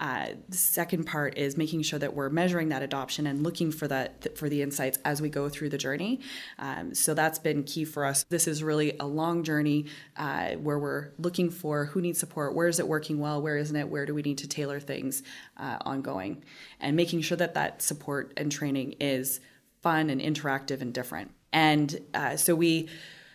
uh, 0.00 0.28
second 0.50 1.04
part 1.04 1.36
is 1.36 1.56
making 1.58 1.82
sure 1.82 1.98
that 1.98 2.14
we're 2.14 2.30
measuring 2.30 2.70
that 2.70 2.82
adoption 2.82 3.26
and 3.26 3.42
looking 3.42 3.70
for 3.70 3.86
that 3.86 4.36
for 4.36 4.48
the 4.48 4.62
insights 4.62 4.98
as 5.04 5.20
we 5.20 5.28
go 5.28 5.48
through 5.48 5.68
the 5.68 5.78
journey. 5.78 6.20
Um, 6.58 6.94
so 6.94 7.12
that's 7.12 7.38
been 7.38 7.62
key 7.64 7.84
for 7.84 8.06
us. 8.06 8.24
This 8.30 8.48
is 8.48 8.62
really 8.62 8.96
a 8.98 9.06
long 9.06 9.44
journey 9.44 9.86
uh, 10.16 10.52
where 10.52 10.78
we're 10.78 11.10
looking 11.18 11.50
for 11.50 11.84
who 11.84 12.00
needs 12.00 12.18
support, 12.18 12.54
where 12.54 12.66
is 12.66 12.80
it 12.80 12.88
working 12.88 13.18
well, 13.18 13.42
where 13.42 13.58
isn't 13.58 13.76
it, 13.76 13.88
where 13.88 14.06
do 14.06 14.14
we 14.14 14.22
need 14.22 14.38
to 14.38 14.48
tailor 14.48 14.80
things 14.80 15.22
uh, 15.58 15.76
ongoing, 15.84 16.42
and 16.80 16.96
making 16.96 17.20
sure 17.20 17.36
that 17.36 17.54
that 17.54 17.82
support 17.82 18.32
and 18.38 18.50
training 18.50 18.94
is 19.00 19.40
fun 19.82 20.08
and 20.08 20.20
interactive 20.20 20.80
and 20.80 20.94
different. 20.94 21.30
And 21.52 22.00
uh, 22.14 22.36
so 22.36 22.54
we 22.54 22.88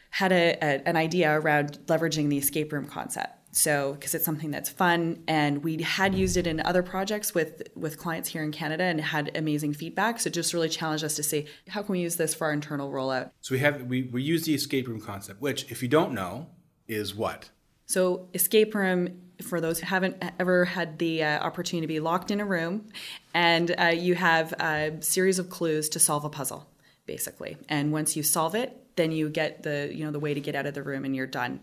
had 0.10 0.32
a, 0.32 0.58
a, 0.62 0.88
an 0.88 0.96
idea 0.96 1.38
around 1.38 1.78
leveraging 1.88 2.30
the 2.30 2.38
escape 2.38 2.72
room 2.72 2.86
concept. 2.86 3.35
So, 3.56 3.94
because 3.94 4.14
it's 4.14 4.26
something 4.26 4.52
that's 4.52 4.70
fun, 4.70 5.24
and 5.30 5.64
we 5.64 5.82
had 5.82 6.14
used 6.14 6.36
it 6.36 6.46
in 6.46 6.60
other 6.60 6.84
projects 6.84 7.34
with 7.34 7.64
with 7.74 7.98
clients 7.98 8.28
here 8.28 8.44
in 8.44 8.52
Canada 8.52 8.84
and 8.84 9.00
had 9.00 9.32
amazing 9.38 9.74
feedback. 9.74 10.20
So, 10.20 10.28
it 10.28 10.34
just 10.34 10.54
really 10.54 10.68
challenged 10.68 11.06
us 11.06 11.16
to 11.16 11.24
say, 11.24 11.46
how 11.70 11.82
can 11.82 11.94
we 11.94 12.02
use 12.02 12.18
this 12.18 12.34
for 12.34 12.48
our 12.48 12.54
internal 12.54 12.92
rollout? 12.92 13.32
So 13.40 13.56
we 13.56 13.60
have 13.60 13.84
we, 13.84 14.04
we 14.04 14.22
use 14.22 14.44
the 14.44 14.54
escape 14.54 14.90
room 14.90 15.00
concept, 15.00 15.42
which, 15.42 15.72
if 15.72 15.82
you 15.82 15.88
don't 15.88 16.12
know, 16.12 16.48
is 16.90 17.16
what. 17.16 17.50
So, 17.86 18.28
escape 18.34 18.76
room 18.76 19.22
for 19.42 19.62
those 19.62 19.80
who 19.80 19.86
haven't 19.86 20.22
ever 20.38 20.66
had 20.66 21.00
the 21.00 21.24
uh, 21.24 21.40
opportunity 21.40 21.88
to 21.88 21.88
be 21.88 22.02
locked 22.02 22.32
in 22.32 22.42
a 22.42 22.46
room, 22.46 22.88
and 23.34 23.74
uh, 23.80 23.86
you 23.86 24.16
have 24.16 24.52
a 24.54 24.98
series 25.00 25.40
of 25.40 25.50
clues 25.50 25.88
to 25.90 26.00
solve 26.00 26.26
a 26.26 26.30
puzzle, 26.30 26.70
basically. 27.06 27.56
And 27.70 27.94
once 27.94 28.18
you 28.18 28.24
solve 28.24 28.54
it, 28.54 28.85
then 28.96 29.12
you 29.12 29.30
get 29.30 29.64
the 29.64 29.90
you 29.94 30.04
know 30.04 30.12
the 30.12 30.20
way 30.20 30.34
to 30.34 30.40
get 30.40 30.56
out 30.56 30.66
of 30.66 30.74
the 30.74 30.84
room 30.84 31.06
and 31.06 31.16
you're 31.16 31.28
done. 31.28 31.60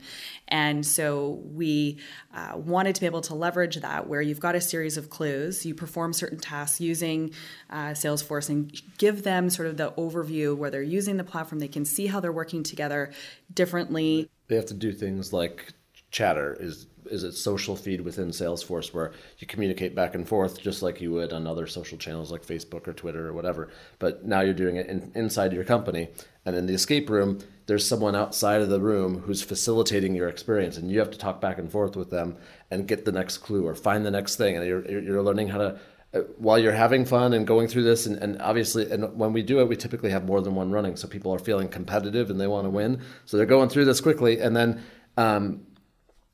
And 0.48 0.84
so 0.84 1.40
we 1.44 1.98
uh, 2.34 2.52
wanted 2.56 2.94
to 2.94 3.00
be 3.00 3.06
able 3.06 3.22
to 3.22 3.34
leverage 3.34 3.76
that 3.76 4.08
where 4.08 4.20
you've 4.20 4.40
got 4.40 4.54
a 4.54 4.60
series 4.60 4.96
of 4.96 5.10
clues 5.10 5.64
you 5.64 5.74
perform 5.74 6.12
certain 6.12 6.38
tasks 6.38 6.80
using 6.80 7.32
uh, 7.70 7.90
salesforce 7.90 8.48
and 8.48 8.80
give 8.98 9.22
them 9.22 9.50
sort 9.50 9.68
of 9.68 9.76
the 9.76 9.92
overview 9.92 10.56
where 10.56 10.70
they're 10.70 10.82
using 10.82 11.16
the 11.16 11.24
platform. 11.24 11.58
They 11.58 11.68
can 11.68 11.84
see 11.84 12.06
how 12.06 12.20
they're 12.20 12.32
working 12.32 12.62
together 12.62 13.12
differently. 13.52 14.30
They 14.48 14.56
have 14.56 14.66
to 14.66 14.74
do 14.74 14.92
things 14.92 15.32
like 15.32 15.72
chatter 16.10 16.56
is 16.60 16.86
is 17.12 17.24
it 17.24 17.32
social 17.32 17.76
feed 17.76 18.00
within 18.00 18.30
Salesforce 18.30 18.92
where 18.92 19.12
you 19.38 19.46
communicate 19.46 19.94
back 19.94 20.14
and 20.14 20.26
forth 20.26 20.60
just 20.60 20.82
like 20.82 21.00
you 21.00 21.12
would 21.12 21.32
on 21.32 21.46
other 21.46 21.66
social 21.66 21.98
channels 21.98 22.32
like 22.32 22.44
Facebook 22.44 22.88
or 22.88 22.92
Twitter 22.92 23.28
or 23.28 23.32
whatever. 23.32 23.68
But 23.98 24.24
now 24.24 24.40
you're 24.40 24.54
doing 24.54 24.76
it 24.76 24.86
in, 24.86 25.12
inside 25.14 25.52
your 25.52 25.64
company, 25.64 26.08
and 26.44 26.56
in 26.56 26.66
the 26.66 26.74
escape 26.74 27.10
room, 27.10 27.38
there's 27.66 27.86
someone 27.86 28.16
outside 28.16 28.60
of 28.62 28.70
the 28.70 28.80
room 28.80 29.20
who's 29.20 29.42
facilitating 29.42 30.14
your 30.14 30.28
experience, 30.28 30.76
and 30.76 30.90
you 30.90 30.98
have 30.98 31.10
to 31.10 31.18
talk 31.18 31.40
back 31.40 31.58
and 31.58 31.70
forth 31.70 31.94
with 31.94 32.10
them 32.10 32.36
and 32.70 32.88
get 32.88 33.04
the 33.04 33.12
next 33.12 33.38
clue 33.38 33.66
or 33.66 33.74
find 33.74 34.04
the 34.04 34.10
next 34.10 34.36
thing, 34.36 34.56
and 34.56 34.66
you're 34.66 34.88
you're 34.90 35.22
learning 35.22 35.48
how 35.48 35.58
to. 35.58 35.78
Uh, 36.14 36.20
while 36.36 36.58
you're 36.58 36.72
having 36.72 37.06
fun 37.06 37.32
and 37.32 37.46
going 37.46 37.66
through 37.66 37.82
this, 37.82 38.04
and, 38.04 38.18
and 38.18 38.38
obviously, 38.42 38.90
and 38.90 39.16
when 39.16 39.32
we 39.32 39.42
do 39.42 39.60
it, 39.60 39.68
we 39.68 39.74
typically 39.74 40.10
have 40.10 40.26
more 40.26 40.42
than 40.42 40.54
one 40.54 40.70
running, 40.70 40.94
so 40.94 41.08
people 41.08 41.32
are 41.32 41.38
feeling 41.38 41.68
competitive 41.68 42.28
and 42.28 42.38
they 42.38 42.46
want 42.46 42.66
to 42.66 42.70
win. 42.70 43.00
So 43.24 43.38
they're 43.38 43.46
going 43.46 43.70
through 43.70 43.86
this 43.86 44.02
quickly, 44.02 44.38
and 44.38 44.54
then 44.54 44.82
um, 45.16 45.66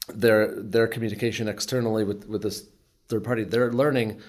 their 0.09 0.55
their 0.61 0.87
communication 0.87 1.49
externally 1.49 2.05
with 2.05 2.27
with 2.29 2.43
this 2.43 2.67
third 3.09 3.25
party, 3.25 3.45
they're 3.45 3.73
learning 3.73 4.21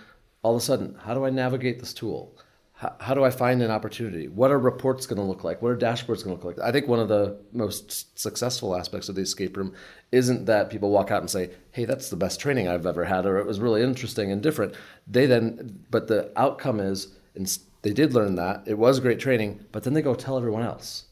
all 0.42 0.56
of 0.56 0.62
a 0.62 0.66
sudden 0.66 0.96
how 1.04 1.14
do 1.14 1.26
I 1.26 1.30
navigate 1.30 1.80
this 1.80 1.94
tool? 1.94 2.36
how, 2.80 2.96
how 3.02 3.14
do 3.14 3.26
I 3.26 3.30
find 3.30 3.62
an 3.62 3.72
opportunity? 3.72 4.30
What 4.30 4.52
are 4.52 4.58
reports 4.58 5.06
going 5.06 5.18
to 5.18 5.26
look 5.26 5.44
like? 5.44 5.62
What 5.62 5.70
are 5.70 5.78
dashboards 5.78 6.24
going 6.24 6.38
to 6.38 6.46
look 6.46 6.46
like? 6.46 6.60
I 6.60 6.72
think 6.72 6.88
one 6.88 7.00
of 7.00 7.10
the 7.10 7.38
most 7.52 8.18
successful 8.18 8.74
aspects 8.74 9.10
of 9.10 9.16
the 9.16 9.22
escape 9.22 9.58
room 9.58 9.74
isn't 10.14 10.46
that 10.46 10.70
people 10.70 10.90
walk 10.90 11.12
out 11.12 11.20
and 11.20 11.30
say, 11.30 11.52
"Hey, 11.72 11.84
that's 11.84 12.10
the 12.10 12.16
best 12.16 12.40
training 12.40 12.70
I've 12.70 12.86
ever 12.86 13.04
had," 13.04 13.26
or 13.26 13.38
"It 13.38 13.46
was 13.46 13.60
really 13.60 13.84
interesting 13.84 14.32
and 14.32 14.42
different." 14.42 14.76
They 15.06 15.26
then, 15.26 15.84
but 15.92 16.08
the 16.08 16.32
outcome 16.38 16.80
is, 16.80 17.10
they 17.82 17.92
did 17.92 18.14
learn 18.14 18.36
that 18.36 18.64
it 18.66 18.78
was 18.78 19.02
great 19.02 19.20
training, 19.20 19.66
but 19.74 19.84
then 19.84 19.94
they 19.94 20.02
go 20.02 20.16
tell 20.16 20.38
everyone 20.38 20.64
else 20.64 21.06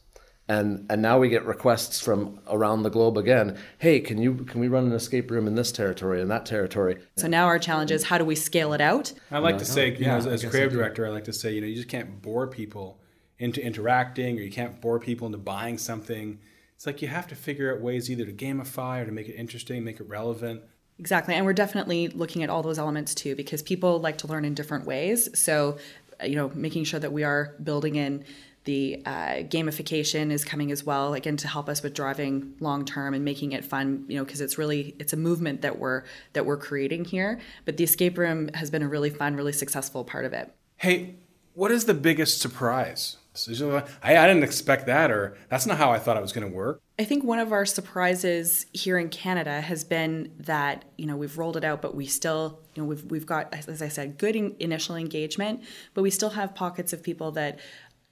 and 0.48 0.86
and 0.88 1.02
now 1.02 1.18
we 1.18 1.28
get 1.28 1.44
requests 1.44 2.00
from 2.00 2.40
around 2.48 2.82
the 2.82 2.90
globe 2.90 3.18
again. 3.18 3.58
Hey 3.78 4.00
can 4.00 4.18
you 4.18 4.34
can 4.34 4.60
we 4.60 4.68
run 4.68 4.86
an 4.86 4.92
escape 4.92 5.30
room 5.30 5.46
in 5.46 5.54
this 5.54 5.70
territory 5.70 6.20
and 6.20 6.30
that 6.30 6.46
territory? 6.46 6.98
So 7.16 7.28
now 7.28 7.46
our 7.46 7.58
challenge 7.58 7.90
is 7.90 8.04
how 8.04 8.18
do 8.18 8.24
we 8.24 8.34
scale 8.34 8.72
it 8.72 8.80
out? 8.80 9.12
I 9.30 9.38
like 9.38 9.58
to 9.58 9.64
say 9.64 9.94
you 9.94 10.06
know 10.06 10.16
as, 10.16 10.26
as 10.26 10.44
creative 10.44 10.72
director 10.72 11.06
i 11.06 11.10
like 11.10 11.24
to 11.24 11.32
say 11.32 11.52
you 11.52 11.60
know 11.60 11.66
you 11.66 11.76
just 11.76 11.88
can't 11.88 12.22
bore 12.22 12.46
people 12.46 13.00
into 13.38 13.64
interacting 13.64 14.38
or 14.38 14.42
you 14.42 14.50
can't 14.50 14.80
bore 14.80 14.98
people 14.98 15.26
into 15.26 15.38
buying 15.38 15.78
something. 15.78 16.38
It's 16.74 16.86
like 16.86 17.02
you 17.02 17.08
have 17.08 17.26
to 17.28 17.34
figure 17.34 17.74
out 17.74 17.80
ways 17.80 18.10
either 18.10 18.24
to 18.24 18.32
gamify 18.32 19.02
or 19.02 19.06
to 19.06 19.12
make 19.12 19.28
it 19.28 19.34
interesting 19.34 19.84
make 19.84 20.00
it 20.00 20.08
relevant. 20.08 20.62
Exactly. 20.98 21.34
And 21.34 21.46
we're 21.46 21.52
definitely 21.52 22.08
looking 22.08 22.42
at 22.42 22.50
all 22.50 22.62
those 22.62 22.78
elements 22.78 23.14
too, 23.14 23.36
because 23.36 23.62
people 23.62 24.00
like 24.00 24.18
to 24.18 24.26
learn 24.26 24.44
in 24.44 24.54
different 24.54 24.84
ways. 24.84 25.28
So, 25.38 25.78
you 26.24 26.34
know, 26.34 26.50
making 26.54 26.84
sure 26.84 26.98
that 26.98 27.12
we 27.12 27.22
are 27.22 27.54
building 27.62 27.94
in 27.94 28.24
the 28.68 29.00
uh, 29.06 29.44
gamification 29.48 30.30
is 30.30 30.44
coming 30.44 30.70
as 30.70 30.84
well, 30.84 31.14
again 31.14 31.38
to 31.38 31.48
help 31.48 31.70
us 31.70 31.82
with 31.82 31.94
driving 31.94 32.54
long 32.60 32.84
term 32.84 33.14
and 33.14 33.24
making 33.24 33.52
it 33.52 33.64
fun. 33.64 34.04
You 34.08 34.18
know, 34.18 34.26
because 34.26 34.42
it's 34.42 34.58
really 34.58 34.94
it's 34.98 35.14
a 35.14 35.16
movement 35.16 35.62
that 35.62 35.78
we're 35.78 36.02
that 36.34 36.44
we're 36.44 36.58
creating 36.58 37.06
here. 37.06 37.40
But 37.64 37.78
the 37.78 37.84
escape 37.84 38.18
room 38.18 38.50
has 38.52 38.70
been 38.70 38.82
a 38.82 38.88
really 38.88 39.08
fun, 39.08 39.36
really 39.36 39.54
successful 39.54 40.04
part 40.04 40.26
of 40.26 40.34
it. 40.34 40.54
Hey, 40.76 41.14
what 41.54 41.70
is 41.70 41.86
the 41.86 41.94
biggest 41.94 42.42
surprise? 42.42 43.16
I, 44.02 44.16
I 44.16 44.26
didn't 44.26 44.42
expect 44.42 44.86
that, 44.86 45.10
or 45.10 45.36
that's 45.48 45.64
not 45.64 45.78
how 45.78 45.92
I 45.92 45.98
thought 45.98 46.16
it 46.16 46.20
was 46.20 46.32
going 46.32 46.48
to 46.48 46.54
work. 46.54 46.82
I 46.98 47.04
think 47.04 47.22
one 47.22 47.38
of 47.38 47.52
our 47.52 47.64
surprises 47.64 48.66
here 48.72 48.98
in 48.98 49.08
Canada 49.08 49.60
has 49.60 49.84
been 49.84 50.32
that 50.40 50.84
you 50.96 51.06
know 51.06 51.16
we've 51.16 51.38
rolled 51.38 51.56
it 51.56 51.64
out, 51.64 51.80
but 51.80 51.94
we 51.94 52.06
still 52.06 52.58
you 52.74 52.82
know 52.82 52.88
we've 52.88 53.04
we've 53.04 53.26
got 53.26 53.54
as 53.54 53.80
I 53.80 53.88
said 53.88 54.18
good 54.18 54.34
in, 54.34 54.56
initial 54.58 54.96
engagement, 54.96 55.62
but 55.94 56.02
we 56.02 56.10
still 56.10 56.30
have 56.30 56.54
pockets 56.54 56.92
of 56.92 57.02
people 57.02 57.30
that 57.32 57.60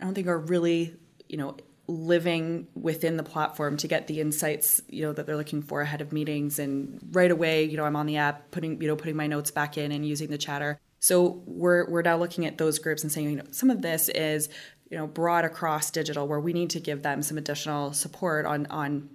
I 0.00 0.04
don't 0.04 0.14
think 0.14 0.26
are 0.26 0.38
really, 0.38 0.94
you 1.28 1.36
know, 1.36 1.56
living 1.88 2.66
within 2.74 3.16
the 3.16 3.22
platform 3.22 3.76
to 3.76 3.86
get 3.86 4.06
the 4.06 4.20
insights, 4.20 4.82
you 4.88 5.02
know, 5.02 5.12
that 5.12 5.26
they're 5.26 5.36
looking 5.36 5.62
for 5.62 5.80
ahead 5.80 6.00
of 6.00 6.12
meetings. 6.12 6.58
And 6.58 6.98
right 7.12 7.30
away, 7.30 7.64
you 7.64 7.76
know, 7.76 7.84
I'm 7.84 7.96
on 7.96 8.06
the 8.06 8.16
app, 8.16 8.50
putting, 8.50 8.80
you 8.80 8.88
know, 8.88 8.96
putting 8.96 9.16
my 9.16 9.26
notes 9.26 9.50
back 9.50 9.78
in 9.78 9.92
and 9.92 10.06
using 10.06 10.28
the 10.28 10.38
chatter. 10.38 10.80
So 10.98 11.42
we're 11.46 11.88
we're 11.88 12.02
now 12.02 12.16
looking 12.16 12.46
at 12.46 12.58
those 12.58 12.78
groups 12.78 13.02
and 13.02 13.12
saying, 13.12 13.30
you 13.30 13.36
know, 13.36 13.44
some 13.50 13.70
of 13.70 13.82
this 13.82 14.08
is, 14.08 14.48
you 14.90 14.96
know, 14.96 15.06
broad 15.06 15.44
across 15.44 15.90
digital 15.90 16.26
where 16.26 16.40
we 16.40 16.52
need 16.52 16.70
to 16.70 16.80
give 16.80 17.02
them 17.02 17.22
some 17.22 17.38
additional 17.38 17.92
support 17.92 18.46
on 18.46 18.66
on 18.66 19.08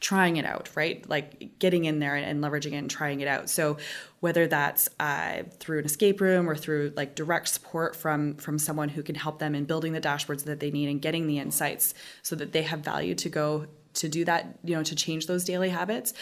trying 0.00 0.36
it 0.36 0.46
out, 0.46 0.70
right? 0.74 1.06
Like 1.08 1.58
getting 1.58 1.84
in 1.84 1.98
there 1.98 2.16
and 2.16 2.42
leveraging 2.42 2.72
it 2.72 2.76
and 2.76 2.90
trying 2.90 3.20
it 3.20 3.28
out. 3.28 3.50
So 3.50 3.76
whether 4.20 4.46
that's 4.46 4.88
uh, 4.98 5.42
through 5.58 5.80
an 5.80 5.84
escape 5.84 6.20
room 6.20 6.48
or 6.48 6.56
through 6.56 6.92
like 6.96 7.14
direct 7.14 7.48
support 7.48 7.94
from 7.94 8.34
from 8.36 8.58
someone 8.58 8.88
who 8.88 9.02
can 9.02 9.14
help 9.14 9.38
them 9.38 9.54
in 9.54 9.64
building 9.64 9.92
the 9.92 10.00
dashboards 10.00 10.44
that 10.44 10.60
they 10.60 10.70
need 10.70 10.88
and 10.88 11.02
getting 11.02 11.26
the 11.26 11.38
insights 11.38 11.94
so 12.22 12.34
that 12.36 12.52
they 12.52 12.62
have 12.62 12.80
value 12.80 13.14
to 13.14 13.28
go 13.28 13.66
to 13.92 14.08
do 14.08 14.24
that, 14.24 14.58
you 14.64 14.74
know, 14.74 14.82
to 14.82 14.94
change 14.94 15.26
those 15.26 15.44
daily 15.44 15.68
habits, 15.68 16.14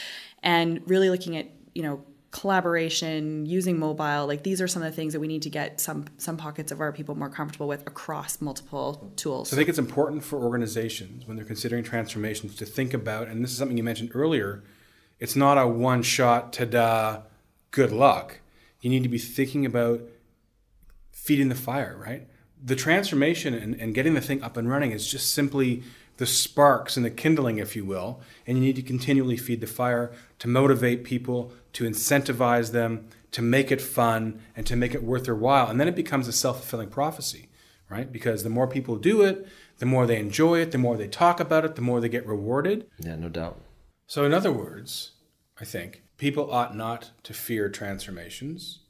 and 0.42 0.80
really 0.88 1.10
looking 1.10 1.36
at 1.36 1.46
you 1.74 1.82
know 1.82 2.02
collaboration 2.30 3.46
using 3.46 3.78
mobile 3.78 4.26
like 4.26 4.42
these 4.42 4.60
are 4.60 4.68
some 4.68 4.82
of 4.82 4.90
the 4.90 4.94
things 4.94 5.14
that 5.14 5.20
we 5.20 5.26
need 5.26 5.40
to 5.40 5.48
get 5.48 5.80
some 5.80 6.04
some 6.18 6.36
pockets 6.36 6.70
of 6.70 6.80
our 6.80 6.92
people 6.92 7.14
more 7.14 7.30
comfortable 7.30 7.66
with 7.66 7.80
across 7.86 8.40
multiple 8.42 9.10
tools. 9.16 9.48
So 9.48 9.56
i 9.56 9.56
think 9.56 9.70
it's 9.70 9.78
important 9.78 10.22
for 10.22 10.38
organizations 10.38 11.26
when 11.26 11.36
they're 11.36 11.46
considering 11.46 11.82
transformations 11.82 12.54
to 12.56 12.66
think 12.66 12.92
about 12.92 13.28
and 13.28 13.42
this 13.42 13.50
is 13.50 13.56
something 13.56 13.78
you 13.78 13.82
mentioned 13.82 14.10
earlier 14.14 14.62
it's 15.18 15.36
not 15.36 15.56
a 15.56 15.66
one 15.66 16.02
shot 16.02 16.52
ta-da 16.52 17.22
good 17.70 17.92
luck. 17.92 18.40
You 18.80 18.90
need 18.90 19.02
to 19.02 19.08
be 19.08 19.18
thinking 19.18 19.66
about 19.66 20.02
feeding 21.12 21.48
the 21.48 21.54
fire 21.54 21.96
right? 21.98 22.28
The 22.62 22.76
transformation 22.76 23.54
and, 23.54 23.74
and 23.74 23.94
getting 23.94 24.14
the 24.14 24.20
thing 24.20 24.42
up 24.42 24.56
and 24.56 24.68
running 24.68 24.92
is 24.92 25.08
just 25.08 25.32
simply 25.32 25.82
the 26.18 26.26
sparks 26.26 26.96
and 26.96 27.06
the 27.06 27.10
kindling, 27.10 27.58
if 27.58 27.74
you 27.74 27.84
will, 27.84 28.20
and 28.46 28.58
you 28.58 28.62
need 28.62 28.76
to 28.76 28.82
continually 28.82 29.36
feed 29.36 29.60
the 29.60 29.66
fire 29.66 30.12
to 30.40 30.48
motivate 30.48 31.04
people, 31.04 31.52
to 31.72 31.84
incentivize 31.84 32.72
them, 32.72 33.08
to 33.30 33.40
make 33.40 33.70
it 33.70 33.80
fun, 33.80 34.40
and 34.56 34.66
to 34.66 34.76
make 34.76 34.94
it 34.94 35.02
worth 35.02 35.24
their 35.24 35.34
while. 35.34 35.68
And 35.68 35.80
then 35.80 35.88
it 35.88 35.96
becomes 35.96 36.28
a 36.28 36.32
self 36.32 36.58
fulfilling 36.58 36.90
prophecy, 36.90 37.48
right? 37.88 38.12
Because 38.12 38.42
the 38.42 38.50
more 38.50 38.66
people 38.66 38.96
do 38.96 39.22
it, 39.22 39.46
the 39.78 39.86
more 39.86 40.06
they 40.06 40.18
enjoy 40.18 40.60
it, 40.60 40.72
the 40.72 40.78
more 40.78 40.96
they 40.96 41.08
talk 41.08 41.38
about 41.40 41.64
it, 41.64 41.76
the 41.76 41.82
more 41.82 42.00
they 42.00 42.08
get 42.08 42.26
rewarded. 42.26 42.86
Yeah, 42.98 43.16
no 43.16 43.28
doubt. 43.28 43.60
So, 44.06 44.24
in 44.24 44.34
other 44.34 44.52
words, 44.52 45.12
I 45.60 45.64
think 45.64 46.02
people 46.16 46.50
ought 46.50 46.76
not 46.76 47.12
to 47.22 47.32
fear 47.32 47.68
transformations, 47.68 48.80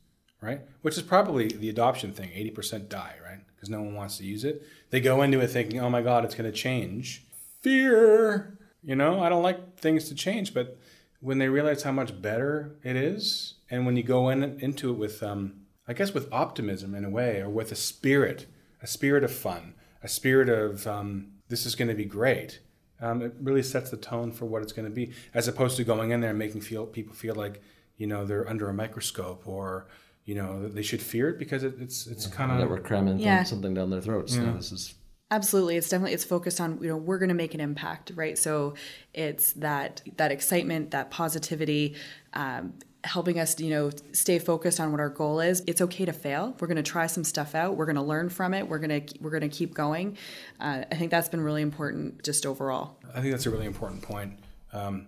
right? 0.41 0.63
Which 0.81 0.97
is 0.97 1.03
probably 1.03 1.49
the 1.49 1.69
adoption 1.69 2.13
thing 2.13 2.31
80% 2.31 2.89
die, 2.89 3.17
right? 3.23 3.41
Because 3.59 3.71
no 3.71 3.83
one 3.83 3.95
wants 3.95 4.19
to 4.19 4.25
use 4.25 4.45
it. 4.45 4.63
They 4.91 5.01
go 5.01 5.23
into 5.23 5.41
it 5.41 5.49
thinking, 5.49 5.81
oh 5.81 5.91
my 5.91 6.01
God, 6.01 6.25
it's 6.25 6.37
going 6.37 6.51
to 6.51 6.57
change. 6.57 7.27
Fear. 7.61 8.57
You 8.85 8.95
know, 8.95 9.21
I 9.21 9.29
don't 9.29 9.43
like 9.43 9.81
things 9.81 10.09
to 10.09 10.15
change, 10.15 10.55
but 10.55 10.79
when 11.21 11.39
they 11.39 11.49
realize 11.49 11.83
how 11.83 11.91
much 11.91 12.23
better 12.23 12.77
it 12.85 12.95
is, 12.95 13.55
and 13.69 13.85
when 13.85 13.97
you 13.97 14.05
go 14.05 14.29
in 14.29 14.43
into 14.61 14.91
it 14.91 14.97
with, 14.99 15.23
um, 15.23 15.63
I 15.89 15.93
guess, 15.93 16.15
with 16.15 16.33
optimism 16.33 16.95
in 16.95 17.05
a 17.05 17.11
way, 17.11 17.41
or 17.41 17.49
with 17.49 17.73
a 17.73 17.77
spirit, 17.77 18.47
a 18.81 18.87
spirit 18.87 19.25
of 19.25 19.33
fun, 19.33 19.75
a 20.03 20.09
spirit 20.09 20.49
of 20.49 20.87
um, 20.87 21.33
this 21.49 21.67
is 21.67 21.75
going 21.75 21.89
to 21.89 21.95
be 21.95 22.05
great. 22.05 22.61
Um, 23.01 23.23
it 23.23 23.35
really 23.41 23.63
sets 23.63 23.91
the 23.91 23.97
tone 23.97 24.33
for 24.33 24.45
what 24.47 24.63
it's 24.63 24.73
going 24.73 24.89
to 24.89 24.95
be, 24.95 25.13
as 25.35 25.49
opposed 25.49 25.77
to 25.77 25.85
going 25.85 26.11
in 26.11 26.21
there 26.21 26.31
and 26.31 26.39
making 26.39 26.61
feel 26.61 26.87
people 26.87 27.15
feel 27.15 27.35
like 27.35 27.61
you 27.97 28.07
know 28.07 28.25
they're 28.25 28.49
under 28.49 28.69
a 28.69 28.75
microscope 28.75 29.47
or 29.47 29.87
you 30.29 30.35
know 30.35 30.69
they 30.69 30.83
should 30.83 31.01
fear 31.01 31.31
it 31.31 31.39
because 31.39 31.65
it, 31.65 31.75
it's 31.81 32.07
it's 32.07 32.29
yeah, 32.29 32.35
kind 32.35 32.53
of 32.53 32.59
that 32.59 32.69
we're 32.69 32.81
cramming 32.81 33.19
yeah. 33.19 33.43
something 33.45 33.73
down 33.73 33.89
their 33.89 34.03
throats. 34.03 34.37
Yeah. 34.37 34.53
this 34.53 34.71
is 34.73 34.95
absolutely. 35.31 35.77
It's 35.77 35.89
definitely 35.89 36.13
it's 36.13 36.25
focused 36.25 36.61
on 36.61 36.79
you 36.83 36.89
know 36.91 36.99
we're 36.99 37.19
going 37.19 37.31
to 37.31 37.35
make 37.35 37.55
an 37.55 37.61
impact 37.61 38.13
right? 38.15 38.37
So 38.37 38.75
it's 39.15 39.55
that 39.55 40.03
that 40.19 40.31
excitement 40.31 40.91
that 40.91 41.11
positivity 41.11 41.97
um, 42.35 42.75
helping 43.05 43.39
us 43.39 43.59
you 43.59 43.71
know 43.71 43.91
stay 44.13 44.39
focused 44.39 44.81
on 44.81 44.91
what 44.91 45.01
our 45.01 45.09
goal 45.09 45.41
is. 45.41 45.63
It's 45.67 45.81
okay 45.81 46.05
to 46.05 46.13
fail. 46.13 46.55
We're 46.61 46.69
going 46.69 46.77
to 46.77 46.83
try 46.83 47.07
some 47.07 47.25
stuff 47.25 47.55
out. 47.55 47.79
We're 47.79 47.87
going 47.87 47.97
to 47.97 48.03
learn 48.03 48.29
from 48.29 48.53
it. 48.53 48.69
We're 48.69 48.81
going 48.81 49.07
to 49.07 49.19
we're 49.23 49.31
going 49.31 49.49
to 49.49 49.57
keep 49.57 49.73
going. 49.73 50.19
Uh, 50.61 50.83
i 50.93 50.95
think 50.95 51.11
that's 51.11 51.31
been 51.31 51.41
really 51.41 51.63
important 51.63 52.23
just 52.23 52.45
overall. 52.45 52.99
I 53.15 53.23
think 53.23 53.31
that's 53.31 53.47
a 53.47 53.51
really 53.51 53.67
important 53.67 54.03
point. 54.03 54.39
Um, 54.75 55.07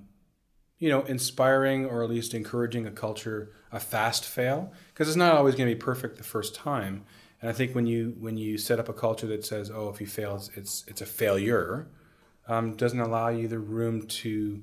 you 0.81 0.89
know 0.89 1.03
inspiring 1.03 1.87
or 1.87 2.03
at 2.03 2.11
least 2.11 2.35
encouraging 2.35 2.87
a 2.87 2.91
culture 2.91 3.53
a 3.71 3.79
fast 3.79 4.25
fail 4.25 4.73
because 4.89 5.07
it's 5.07 5.17
not 5.17 5.37
always 5.37 5.55
going 5.55 5.69
to 5.69 5.75
be 5.75 5.81
perfect 5.81 6.17
the 6.17 6.25
first 6.25 6.55
time. 6.57 7.05
And 7.41 7.49
I 7.49 7.53
think 7.53 7.75
when 7.75 7.87
you 7.87 8.17
when 8.19 8.37
you 8.37 8.59
set 8.59 8.81
up 8.81 8.89
a 8.89 8.93
culture 8.93 9.29
that 9.29 9.45
says, 9.45 9.71
"Oh, 9.71 9.89
if 9.89 10.01
you 10.01 10.07
fail, 10.07 10.43
it's 10.57 10.85
it's 10.89 11.01
a 11.01 11.07
failure," 11.07 11.87
um, 12.49 12.77
doesn't 12.77 12.99
allow 12.99 13.29
you 13.29 13.47
the 13.47 13.59
room 13.59 14.07
to 14.07 14.63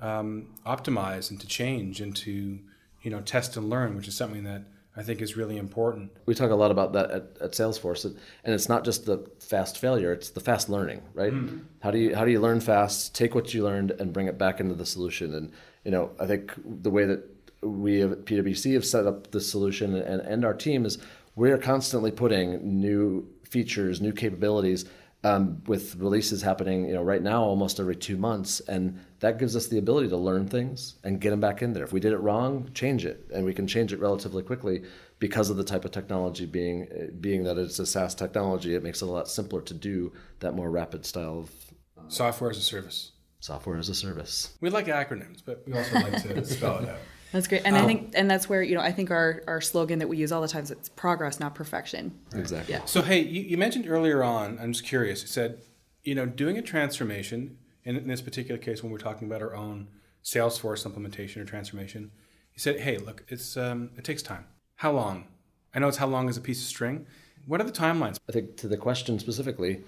um, 0.00 0.54
optimize 0.66 1.30
and 1.30 1.40
to 1.40 1.46
change 1.46 2.00
and 2.00 2.14
to 2.16 2.58
you 3.02 3.10
know 3.10 3.20
test 3.20 3.56
and 3.56 3.70
learn, 3.70 3.96
which 3.96 4.08
is 4.08 4.16
something 4.16 4.44
that 4.44 4.64
I 4.98 5.02
think 5.02 5.22
is 5.22 5.36
really 5.36 5.58
important. 5.58 6.10
We 6.26 6.34
talk 6.34 6.50
a 6.50 6.56
lot 6.56 6.72
about 6.72 6.92
that 6.94 7.10
at, 7.12 7.22
at 7.40 7.52
Salesforce, 7.52 8.04
and 8.04 8.18
it's 8.44 8.68
not 8.68 8.84
just 8.84 9.06
the 9.06 9.30
fast 9.38 9.78
failure; 9.78 10.12
it's 10.12 10.30
the 10.30 10.40
fast 10.40 10.68
learning, 10.68 11.02
right? 11.14 11.32
Mm-hmm. 11.32 11.58
How 11.80 11.92
do 11.92 11.98
you 11.98 12.16
how 12.16 12.24
do 12.24 12.32
you 12.32 12.40
learn 12.40 12.60
fast? 12.60 13.14
Take 13.14 13.34
what 13.34 13.54
you 13.54 13.62
learned 13.62 13.92
and 13.92 14.12
bring 14.12 14.26
it 14.26 14.36
back 14.36 14.58
into 14.58 14.74
the 14.74 14.84
solution. 14.84 15.34
And 15.34 15.52
you 15.84 15.92
know, 15.92 16.10
I 16.18 16.26
think 16.26 16.52
the 16.64 16.90
way 16.90 17.04
that 17.04 17.22
we 17.62 18.02
at 18.02 18.24
PwC 18.24 18.74
have 18.74 18.84
set 18.84 19.06
up 19.06 19.30
the 19.30 19.40
solution 19.40 19.94
and, 19.94 20.20
and 20.20 20.44
our 20.44 20.54
team 20.54 20.84
is 20.84 20.98
we 21.34 21.50
are 21.50 21.58
constantly 21.58 22.10
putting 22.10 22.80
new 22.80 23.28
features, 23.44 24.00
new 24.00 24.12
capabilities 24.12 24.84
um, 25.24 25.62
with 25.66 25.96
releases 25.96 26.42
happening, 26.42 26.86
you 26.86 26.94
know, 26.94 27.02
right 27.02 27.22
now 27.22 27.42
almost 27.42 27.80
every 27.80 27.96
two 27.96 28.16
months, 28.16 28.60
and 28.60 29.00
that 29.20 29.38
gives 29.38 29.56
us 29.56 29.66
the 29.66 29.78
ability 29.78 30.08
to 30.08 30.16
learn 30.16 30.46
things 30.46 30.94
and 31.02 31.20
get 31.20 31.30
them 31.30 31.40
back 31.40 31.60
in 31.60 31.72
there. 31.72 31.82
If 31.82 31.92
we 31.92 32.00
did 32.00 32.12
it 32.12 32.18
wrong, 32.18 32.70
change 32.72 33.04
it, 33.04 33.28
and 33.34 33.44
we 33.44 33.52
can 33.52 33.66
change 33.66 33.92
it 33.92 33.98
relatively 33.98 34.42
quickly 34.42 34.84
because 35.18 35.50
of 35.50 35.56
the 35.56 35.64
type 35.64 35.84
of 35.84 35.90
technology 35.90 36.46
being 36.46 36.88
being 37.20 37.42
that 37.44 37.58
it's 37.58 37.78
a 37.80 37.86
SaaS 37.86 38.14
technology. 38.14 38.74
It 38.74 38.84
makes 38.84 39.02
it 39.02 39.08
a 39.08 39.10
lot 39.10 39.28
simpler 39.28 39.60
to 39.62 39.74
do 39.74 40.12
that 40.38 40.54
more 40.54 40.70
rapid 40.70 41.04
style 41.04 41.40
of 41.40 41.50
uh, 41.98 42.08
software 42.08 42.50
as 42.50 42.58
a 42.58 42.62
service. 42.62 43.12
Software 43.40 43.76
as 43.76 43.88
a 43.88 43.94
service. 43.94 44.56
We 44.60 44.70
like 44.70 44.86
acronyms, 44.86 45.42
but 45.44 45.64
we 45.66 45.72
also 45.72 45.94
like 45.94 46.22
to 46.22 46.44
spell 46.44 46.78
it 46.78 46.88
out. 46.88 46.98
That's 47.32 47.46
great, 47.46 47.62
and 47.64 47.76
um, 47.76 47.84
I 47.84 47.86
think, 47.86 48.12
and 48.14 48.30
that's 48.30 48.48
where 48.48 48.62
you 48.62 48.74
know, 48.74 48.80
I 48.80 48.90
think 48.90 49.10
our 49.10 49.42
our 49.46 49.60
slogan 49.60 49.98
that 49.98 50.08
we 50.08 50.16
use 50.16 50.32
all 50.32 50.40
the 50.40 50.48
time 50.48 50.64
is 50.64 50.70
it's 50.70 50.88
progress, 50.88 51.38
not 51.38 51.54
perfection. 51.54 52.18
Exactly. 52.34 52.74
Yeah. 52.74 52.84
So 52.86 53.02
hey, 53.02 53.20
you, 53.20 53.42
you, 53.42 53.58
mentioned 53.58 53.86
earlier 53.88 54.22
on. 54.22 54.58
I'm 54.60 54.72
just 54.72 54.84
curious. 54.84 55.22
You 55.22 55.28
said, 55.28 55.60
you 56.02 56.14
know, 56.14 56.24
doing 56.24 56.56
a 56.56 56.62
transformation, 56.62 57.58
and 57.84 57.96
in 57.96 58.08
this 58.08 58.22
particular 58.22 58.58
case, 58.58 58.82
when 58.82 58.90
we're 58.90 58.98
talking 58.98 59.28
about 59.28 59.42
our 59.42 59.54
own 59.54 59.88
Salesforce 60.24 60.86
implementation 60.86 61.42
or 61.42 61.44
transformation, 61.44 62.10
you 62.54 62.60
said, 62.60 62.80
hey, 62.80 62.96
look, 62.96 63.24
it's 63.28 63.56
um, 63.56 63.90
it 63.96 64.04
takes 64.04 64.22
time. 64.22 64.46
How 64.76 64.92
long? 64.92 65.26
I 65.74 65.80
know 65.80 65.88
it's 65.88 65.98
how 65.98 66.06
long 66.06 66.28
is 66.28 66.36
a 66.36 66.40
piece 66.40 66.62
of 66.62 66.68
string. 66.68 67.06
What 67.46 67.60
are 67.60 67.64
the 67.64 67.72
timelines? 67.72 68.18
I 68.28 68.32
think 68.32 68.56
to 68.58 68.68
the 68.68 68.76
question 68.76 69.18
specifically, 69.18 69.84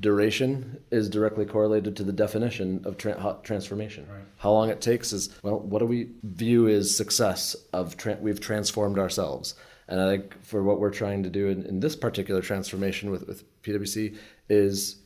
duration 0.00 0.82
is 0.90 1.08
directly 1.08 1.44
correlated 1.44 1.96
to 1.96 2.04
the 2.04 2.12
definition 2.12 2.82
of 2.84 2.96
tra- 2.96 3.38
transformation. 3.42 4.06
Right. 4.10 4.22
How 4.38 4.52
long 4.52 4.70
it 4.70 4.80
takes 4.80 5.12
is 5.12 5.30
well, 5.42 5.58
what 5.58 5.80
do 5.80 5.86
we 5.86 6.10
view 6.22 6.68
as 6.68 6.96
success 6.96 7.54
of 7.72 7.96
tra- 7.96 8.18
we've 8.20 8.40
transformed 8.40 8.98
ourselves? 8.98 9.54
And 9.88 10.00
I 10.00 10.08
think 10.08 10.42
for 10.42 10.62
what 10.62 10.80
we're 10.80 10.90
trying 10.90 11.22
to 11.24 11.30
do 11.30 11.48
in, 11.48 11.64
in 11.64 11.80
this 11.80 11.96
particular 11.96 12.40
transformation 12.40 13.10
with, 13.10 13.26
with 13.26 13.62
PwC 13.62 14.16
is 14.48 14.96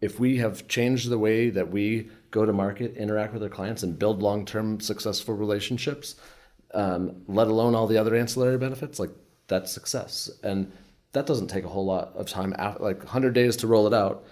if 0.00 0.18
we 0.18 0.36
have 0.38 0.68
changed 0.68 1.08
the 1.08 1.18
way 1.18 1.50
that 1.50 1.70
we 1.70 2.10
go 2.30 2.44
to 2.44 2.52
market, 2.52 2.96
interact 2.96 3.32
with 3.32 3.42
our 3.42 3.48
clients, 3.48 3.82
and 3.82 3.98
build 3.98 4.22
long 4.22 4.44
term 4.44 4.80
successful 4.80 5.34
relationships, 5.34 6.16
um, 6.74 7.22
let 7.28 7.46
alone 7.46 7.74
all 7.74 7.86
the 7.86 7.98
other 7.98 8.14
ancillary 8.14 8.58
benefits, 8.58 8.98
like 8.98 9.10
that's 9.46 9.72
success. 9.72 10.30
And 10.42 10.72
that 11.12 11.26
doesn't 11.26 11.48
take 11.48 11.64
a 11.64 11.68
whole 11.68 11.84
lot 11.84 12.12
of 12.14 12.26
time, 12.26 12.54
after, 12.58 12.82
like 12.82 12.98
100 12.98 13.32
days 13.34 13.56
to 13.56 13.66
roll 13.66 13.86
it 13.86 13.94
out. 13.94 14.24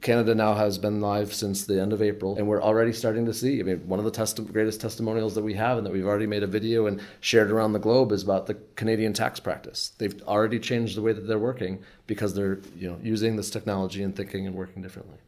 Canada 0.00 0.34
now 0.34 0.54
has 0.54 0.78
been 0.78 1.00
live 1.00 1.34
since 1.34 1.64
the 1.64 1.80
end 1.80 1.92
of 1.92 2.00
April, 2.00 2.36
and 2.36 2.46
we're 2.48 2.62
already 2.62 2.92
starting 2.92 3.26
to 3.26 3.34
see. 3.34 3.60
I 3.60 3.62
mean, 3.62 3.86
one 3.86 3.98
of 3.98 4.06
the 4.06 4.10
testi- 4.10 4.50
greatest 4.50 4.80
testimonials 4.80 5.34
that 5.34 5.42
we 5.42 5.52
have, 5.54 5.76
and 5.76 5.86
that 5.86 5.92
we've 5.92 6.06
already 6.06 6.26
made 6.26 6.42
a 6.42 6.46
video 6.46 6.86
and 6.86 7.00
shared 7.20 7.50
around 7.50 7.74
the 7.74 7.78
globe, 7.78 8.10
is 8.10 8.22
about 8.22 8.46
the 8.46 8.54
Canadian 8.74 9.12
tax 9.12 9.38
practice. 9.38 9.92
They've 9.98 10.22
already 10.22 10.58
changed 10.58 10.96
the 10.96 11.02
way 11.02 11.12
that 11.12 11.26
they're 11.26 11.38
working 11.38 11.82
because 12.06 12.32
they're 12.34 12.60
you 12.74 12.90
know 12.90 12.98
using 13.02 13.36
this 13.36 13.50
technology 13.50 14.02
and 14.02 14.16
thinking 14.16 14.46
and 14.46 14.56
working 14.56 14.80
differently. 14.80 15.18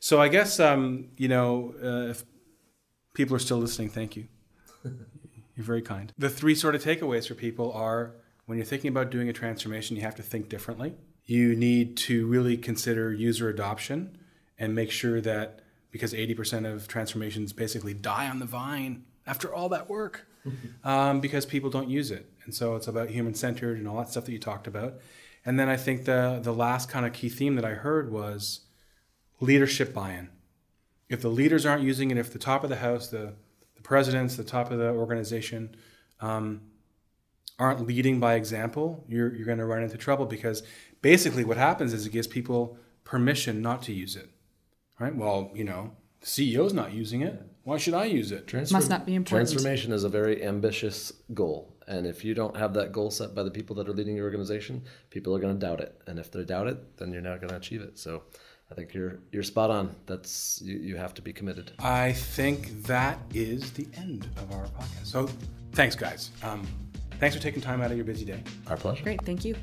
So 0.00 0.20
I 0.20 0.28
guess 0.28 0.60
um, 0.60 1.08
you 1.16 1.28
know 1.28 1.74
uh, 1.82 2.10
if 2.10 2.24
people 3.14 3.36
are 3.36 3.40
still 3.40 3.58
listening, 3.58 3.88
thank 3.88 4.16
you. 4.16 4.28
You're 4.84 5.66
very 5.66 5.82
kind. 5.82 6.12
The 6.18 6.30
three 6.30 6.54
sort 6.54 6.74
of 6.74 6.84
takeaways 6.84 7.26
for 7.26 7.34
people 7.34 7.72
are 7.72 8.14
when 8.50 8.58
you're 8.58 8.66
thinking 8.66 8.88
about 8.88 9.10
doing 9.10 9.30
a 9.30 9.32
transformation, 9.32 9.96
you 9.96 10.02
have 10.02 10.16
to 10.16 10.22
think 10.22 10.50
differently 10.50 10.94
you 11.30 11.54
need 11.54 11.96
to 11.96 12.26
really 12.26 12.56
consider 12.56 13.12
user 13.12 13.48
adoption 13.48 14.18
and 14.58 14.74
make 14.74 14.90
sure 14.90 15.20
that 15.20 15.60
because 15.92 16.12
80% 16.12 16.68
of 16.68 16.88
transformations 16.88 17.52
basically 17.52 17.94
die 17.94 18.28
on 18.28 18.40
the 18.40 18.46
vine 18.46 19.04
after 19.28 19.54
all 19.54 19.68
that 19.68 19.88
work 19.88 20.26
um, 20.84 21.20
because 21.20 21.46
people 21.46 21.70
don't 21.70 21.88
use 21.88 22.10
it. 22.10 22.32
And 22.44 22.52
so 22.52 22.74
it's 22.74 22.88
about 22.88 23.10
human 23.10 23.34
centered 23.34 23.78
and 23.78 23.86
all 23.86 23.98
that 23.98 24.08
stuff 24.08 24.24
that 24.24 24.32
you 24.32 24.40
talked 24.40 24.66
about. 24.66 24.94
And 25.46 25.56
then 25.56 25.68
I 25.68 25.76
think 25.76 26.04
the, 26.04 26.40
the 26.42 26.52
last 26.52 26.88
kind 26.88 27.06
of 27.06 27.12
key 27.12 27.28
theme 27.28 27.54
that 27.54 27.64
I 27.64 27.74
heard 27.74 28.10
was 28.10 28.62
leadership 29.38 29.94
buy 29.94 30.14
in. 30.14 30.30
If 31.08 31.22
the 31.22 31.28
leaders 31.28 31.64
aren't 31.64 31.84
using 31.84 32.10
it, 32.10 32.18
if 32.18 32.32
the 32.32 32.40
top 32.40 32.64
of 32.64 32.70
the 32.70 32.76
house, 32.76 33.06
the, 33.06 33.34
the 33.76 33.82
presidents, 33.82 34.34
the 34.34 34.42
top 34.42 34.72
of 34.72 34.78
the 34.78 34.90
organization, 34.90 35.76
um, 36.20 36.62
aren't 37.60 37.86
leading 37.86 38.18
by 38.18 38.34
example, 38.34 39.04
you're, 39.06 39.32
you're 39.34 39.46
going 39.46 39.58
to 39.58 39.66
run 39.66 39.82
into 39.82 39.98
trouble 39.98 40.26
because 40.26 40.62
basically 41.02 41.44
what 41.44 41.56
happens 41.56 41.92
is 41.92 42.06
it 42.06 42.10
gives 42.10 42.26
people 42.26 42.76
permission 43.04 43.60
not 43.62 43.82
to 43.82 43.92
use 43.92 44.16
it. 44.16 44.30
Right? 44.98 45.14
Well, 45.14 45.50
you 45.54 45.64
know, 45.64 45.92
the 46.20 46.26
CEO's 46.26 46.72
not 46.72 46.92
using 46.92 47.22
it. 47.22 47.40
Why 47.62 47.76
should 47.78 47.94
I 47.94 48.06
use 48.06 48.32
it? 48.32 48.46
Transform- 48.46 48.78
Must 48.78 48.90
not 48.90 49.06
be 49.06 49.14
important. 49.14 49.50
Transformation 49.50 49.92
is 49.92 50.04
a 50.04 50.08
very 50.08 50.42
ambitious 50.44 51.12
goal. 51.34 51.76
And 51.86 52.06
if 52.06 52.24
you 52.24 52.34
don't 52.34 52.56
have 52.56 52.72
that 52.74 52.92
goal 52.92 53.10
set 53.10 53.34
by 53.34 53.42
the 53.42 53.50
people 53.50 53.76
that 53.76 53.88
are 53.88 53.92
leading 53.92 54.16
your 54.16 54.24
organization, 54.24 54.82
people 55.10 55.34
are 55.34 55.38
going 55.38 55.58
to 55.58 55.66
doubt 55.66 55.80
it. 55.80 56.00
And 56.06 56.18
if 56.18 56.30
they 56.30 56.44
doubt 56.44 56.66
it, 56.68 56.96
then 56.98 57.12
you're 57.12 57.22
not 57.22 57.40
going 57.40 57.50
to 57.50 57.56
achieve 57.56 57.82
it. 57.82 57.98
So 57.98 58.22
I 58.70 58.74
think 58.74 58.94
you're 58.94 59.18
you're 59.32 59.42
spot 59.42 59.70
on. 59.70 59.94
That's 60.06 60.62
you, 60.62 60.78
you 60.78 60.96
have 60.96 61.14
to 61.14 61.22
be 61.22 61.32
committed. 61.32 61.72
I 61.80 62.12
think 62.12 62.84
that 62.84 63.18
is 63.34 63.72
the 63.72 63.88
end 63.96 64.28
of 64.36 64.52
our 64.52 64.66
podcast. 64.66 65.06
So 65.06 65.28
thanks, 65.72 65.96
guys. 65.96 66.30
Um, 66.42 66.66
thanks 67.20 67.36
for 67.36 67.42
taking 67.42 67.62
time 67.62 67.80
out 67.80 67.90
of 67.90 67.96
your 67.96 68.06
busy 68.06 68.24
day. 68.24 68.42
Our 68.66 68.76
pleasure. 68.76 69.04
Great. 69.04 69.22
Thank 69.22 69.44
you. 69.44 69.54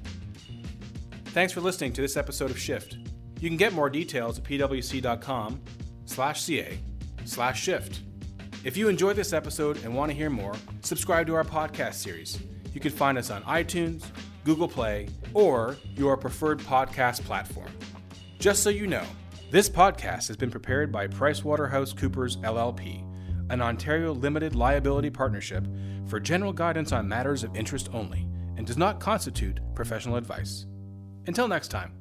Thanks 1.25 1.51
for 1.51 1.61
listening 1.61 1.93
to 1.93 2.01
this 2.01 2.15
episode 2.15 2.49
of 2.49 2.57
Shift. 2.57 2.97
You 3.39 3.49
can 3.49 3.57
get 3.57 3.73
more 3.73 3.89
details 3.89 4.39
at 4.39 4.45
pwc.com 4.45 5.61
slash 6.05 6.43
ca 6.45 6.79
slash 7.25 7.61
shift. 7.61 8.01
If 8.63 8.75
you 8.75 8.89
enjoyed 8.89 9.15
this 9.15 9.33
episode 9.33 9.83
and 9.83 9.95
want 9.95 10.11
to 10.11 10.17
hear 10.17 10.29
more, 10.29 10.55
subscribe 10.81 11.27
to 11.27 11.35
our 11.35 11.43
podcast 11.43 11.95
series. 11.95 12.39
You 12.73 12.79
can 12.79 12.91
find 12.91 13.17
us 13.17 13.29
on 13.29 13.43
iTunes, 13.43 14.03
Google 14.43 14.67
Play, 14.67 15.09
or 15.33 15.77
your 15.95 16.17
preferred 16.17 16.59
podcast 16.59 17.23
platform. 17.23 17.69
Just 18.39 18.63
so 18.63 18.69
you 18.69 18.87
know, 18.87 19.05
this 19.51 19.69
podcast 19.69 20.27
has 20.27 20.37
been 20.37 20.51
prepared 20.51 20.91
by 20.91 21.07
PricewaterhouseCoopers 21.07 22.37
LLP, 22.41 23.03
an 23.51 23.61
Ontario 23.61 24.13
limited 24.13 24.55
liability 24.55 25.09
partnership 25.09 25.65
for 26.07 26.19
general 26.19 26.53
guidance 26.53 26.91
on 26.91 27.07
matters 27.07 27.43
of 27.43 27.55
interest 27.55 27.89
only, 27.93 28.27
and 28.55 28.65
does 28.65 28.77
not 28.77 28.99
constitute 28.99 29.59
professional 29.75 30.15
advice. 30.15 30.65
Until 31.27 31.47
next 31.47 31.67
time. 31.67 31.93